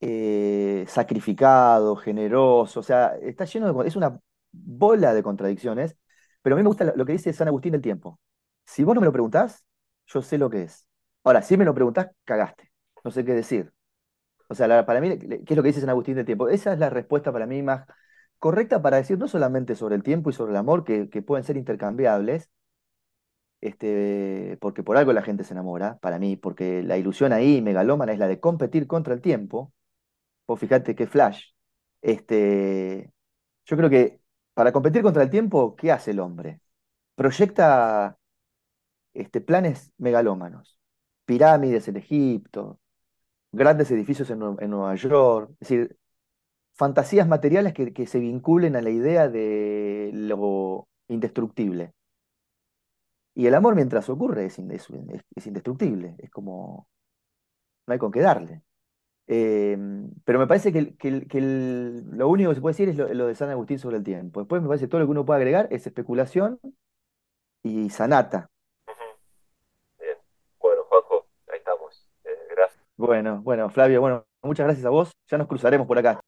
eh, 0.00 0.84
sacrificado, 0.88 1.96
generoso, 1.96 2.80
o 2.80 2.82
sea, 2.82 3.16
está 3.22 3.44
lleno 3.44 3.72
de, 3.72 3.88
es 3.88 3.96
una 3.96 4.18
bola 4.52 5.14
de 5.14 5.22
contradicciones, 5.22 5.96
pero 6.42 6.56
a 6.56 6.58
mí 6.58 6.62
me 6.62 6.68
gusta 6.68 6.92
lo 6.96 7.04
que 7.04 7.12
dice 7.12 7.32
San 7.32 7.48
Agustín 7.48 7.72
del 7.72 7.82
tiempo. 7.82 8.20
Si 8.66 8.84
vos 8.84 8.94
no 8.94 9.00
me 9.00 9.06
lo 9.06 9.12
preguntás, 9.12 9.64
yo 10.06 10.22
sé 10.22 10.38
lo 10.38 10.50
que 10.50 10.62
es. 10.62 10.86
Ahora, 11.24 11.42
si 11.42 11.56
me 11.56 11.64
lo 11.64 11.74
preguntás, 11.74 12.08
cagaste. 12.24 12.70
No 13.04 13.10
sé 13.10 13.24
qué 13.24 13.34
decir. 13.34 13.72
O 14.48 14.54
sea, 14.54 14.84
para 14.86 15.00
mí, 15.00 15.18
¿qué 15.18 15.44
es 15.46 15.56
lo 15.56 15.62
que 15.62 15.68
dice 15.68 15.80
San 15.80 15.90
Agustín 15.90 16.16
del 16.16 16.26
tiempo? 16.26 16.48
Esa 16.48 16.72
es 16.72 16.78
la 16.78 16.90
respuesta 16.90 17.32
para 17.32 17.46
mí 17.46 17.62
más 17.62 17.86
correcta 18.38 18.82
para 18.82 18.96
decir 18.98 19.18
no 19.18 19.28
solamente 19.28 19.74
sobre 19.76 19.96
el 19.96 20.02
tiempo 20.02 20.30
y 20.30 20.32
sobre 20.32 20.52
el 20.52 20.56
amor, 20.58 20.84
que, 20.84 21.10
que 21.10 21.22
pueden 21.22 21.44
ser 21.44 21.56
intercambiables, 21.56 22.50
este, 23.60 24.56
porque 24.60 24.82
por 24.82 24.96
algo 24.96 25.12
la 25.12 25.22
gente 25.22 25.44
se 25.44 25.54
enamora, 25.54 25.98
para 25.98 26.18
mí, 26.18 26.36
porque 26.36 26.82
la 26.82 26.96
ilusión 26.98 27.32
ahí 27.32 27.60
megalómana 27.62 28.12
es 28.12 28.18
la 28.18 28.28
de 28.28 28.40
competir 28.40 28.86
contra 28.86 29.14
el 29.14 29.20
tiempo. 29.20 29.72
Vos 30.50 30.58
fíjate 30.60 30.94
qué 30.96 31.06
flash. 31.06 31.44
Este, 32.02 33.12
yo 33.66 33.76
creo 33.76 33.90
que 33.90 34.20
para 34.54 34.72
competir 34.72 35.02
contra 35.02 35.22
el 35.22 35.30
tiempo, 35.30 35.76
¿qué 35.76 35.92
hace 35.92 36.10
el 36.12 36.20
hombre? 36.20 36.60
Proyecta 37.16 38.18
este, 39.14 39.40
planes 39.40 39.92
megalómanos, 39.98 40.78
pirámides 41.26 41.88
en 41.88 41.96
Egipto, 41.98 42.80
grandes 43.52 43.90
edificios 43.92 44.30
en, 44.30 44.40
Nue- 44.40 44.58
en 44.62 44.70
Nueva 44.70 44.94
York, 44.96 45.50
es 45.60 45.68
decir, 45.70 45.98
fantasías 46.74 47.28
materiales 47.28 47.74
que, 47.74 47.92
que 47.94 48.06
se 48.08 48.20
vinculen 48.20 48.76
a 48.76 48.82
la 48.82 48.90
idea 48.90 49.28
de 49.28 50.10
lo 50.14 50.88
indestructible. 51.08 51.94
Y 53.34 53.46
el 53.46 53.54
amor 53.54 53.74
mientras 53.74 54.08
ocurre 54.08 54.46
es- 54.46 54.58
es 54.58 55.46
indestructible, 55.46 56.14
es 56.18 56.30
como, 56.30 56.88
no 57.86 57.92
hay 57.92 57.98
con 57.98 58.10
qué 58.12 58.20
darle. 58.20 58.62
Eh, 59.32 59.78
pero 60.24 60.40
me 60.40 60.48
parece 60.48 60.72
que, 60.72 60.96
que 60.96 61.28
que 61.28 61.38
el- 61.38 62.04
lo 62.10 62.28
único 62.28 62.50
que 62.50 62.56
se 62.56 62.60
puede 62.60 62.72
decir 62.72 62.88
es 62.88 62.96
lo, 62.96 63.06
lo 63.14 63.28
de 63.28 63.36
San 63.36 63.48
Agustín 63.48 63.78
sobre 63.78 63.98
el 63.98 64.02
tiempo. 64.02 64.40
Después 64.40 64.60
me 64.60 64.66
parece 64.66 64.86
que 64.86 64.90
todo 64.90 65.00
lo 65.00 65.06
que 65.06 65.12
uno 65.12 65.24
puede 65.24 65.36
agregar 65.38 65.68
es 65.70 65.86
especulación 65.86 66.58
y 67.62 67.90
sanata. 67.90 68.50
Bien. 70.00 70.16
Bueno, 70.58 70.82
Juanjo, 70.88 71.26
ahí 71.52 71.58
estamos. 71.58 72.08
Eh, 72.24 72.30
gracias. 72.50 72.82
Bueno, 72.96 73.40
bueno, 73.42 73.70
Flavio, 73.70 74.00
bueno, 74.00 74.24
muchas 74.42 74.66
gracias 74.66 74.84
a 74.84 74.90
vos. 74.90 75.12
Ya 75.28 75.38
nos 75.38 75.46
cruzaremos 75.46 75.86
por 75.86 75.96
acá. 75.98 76.20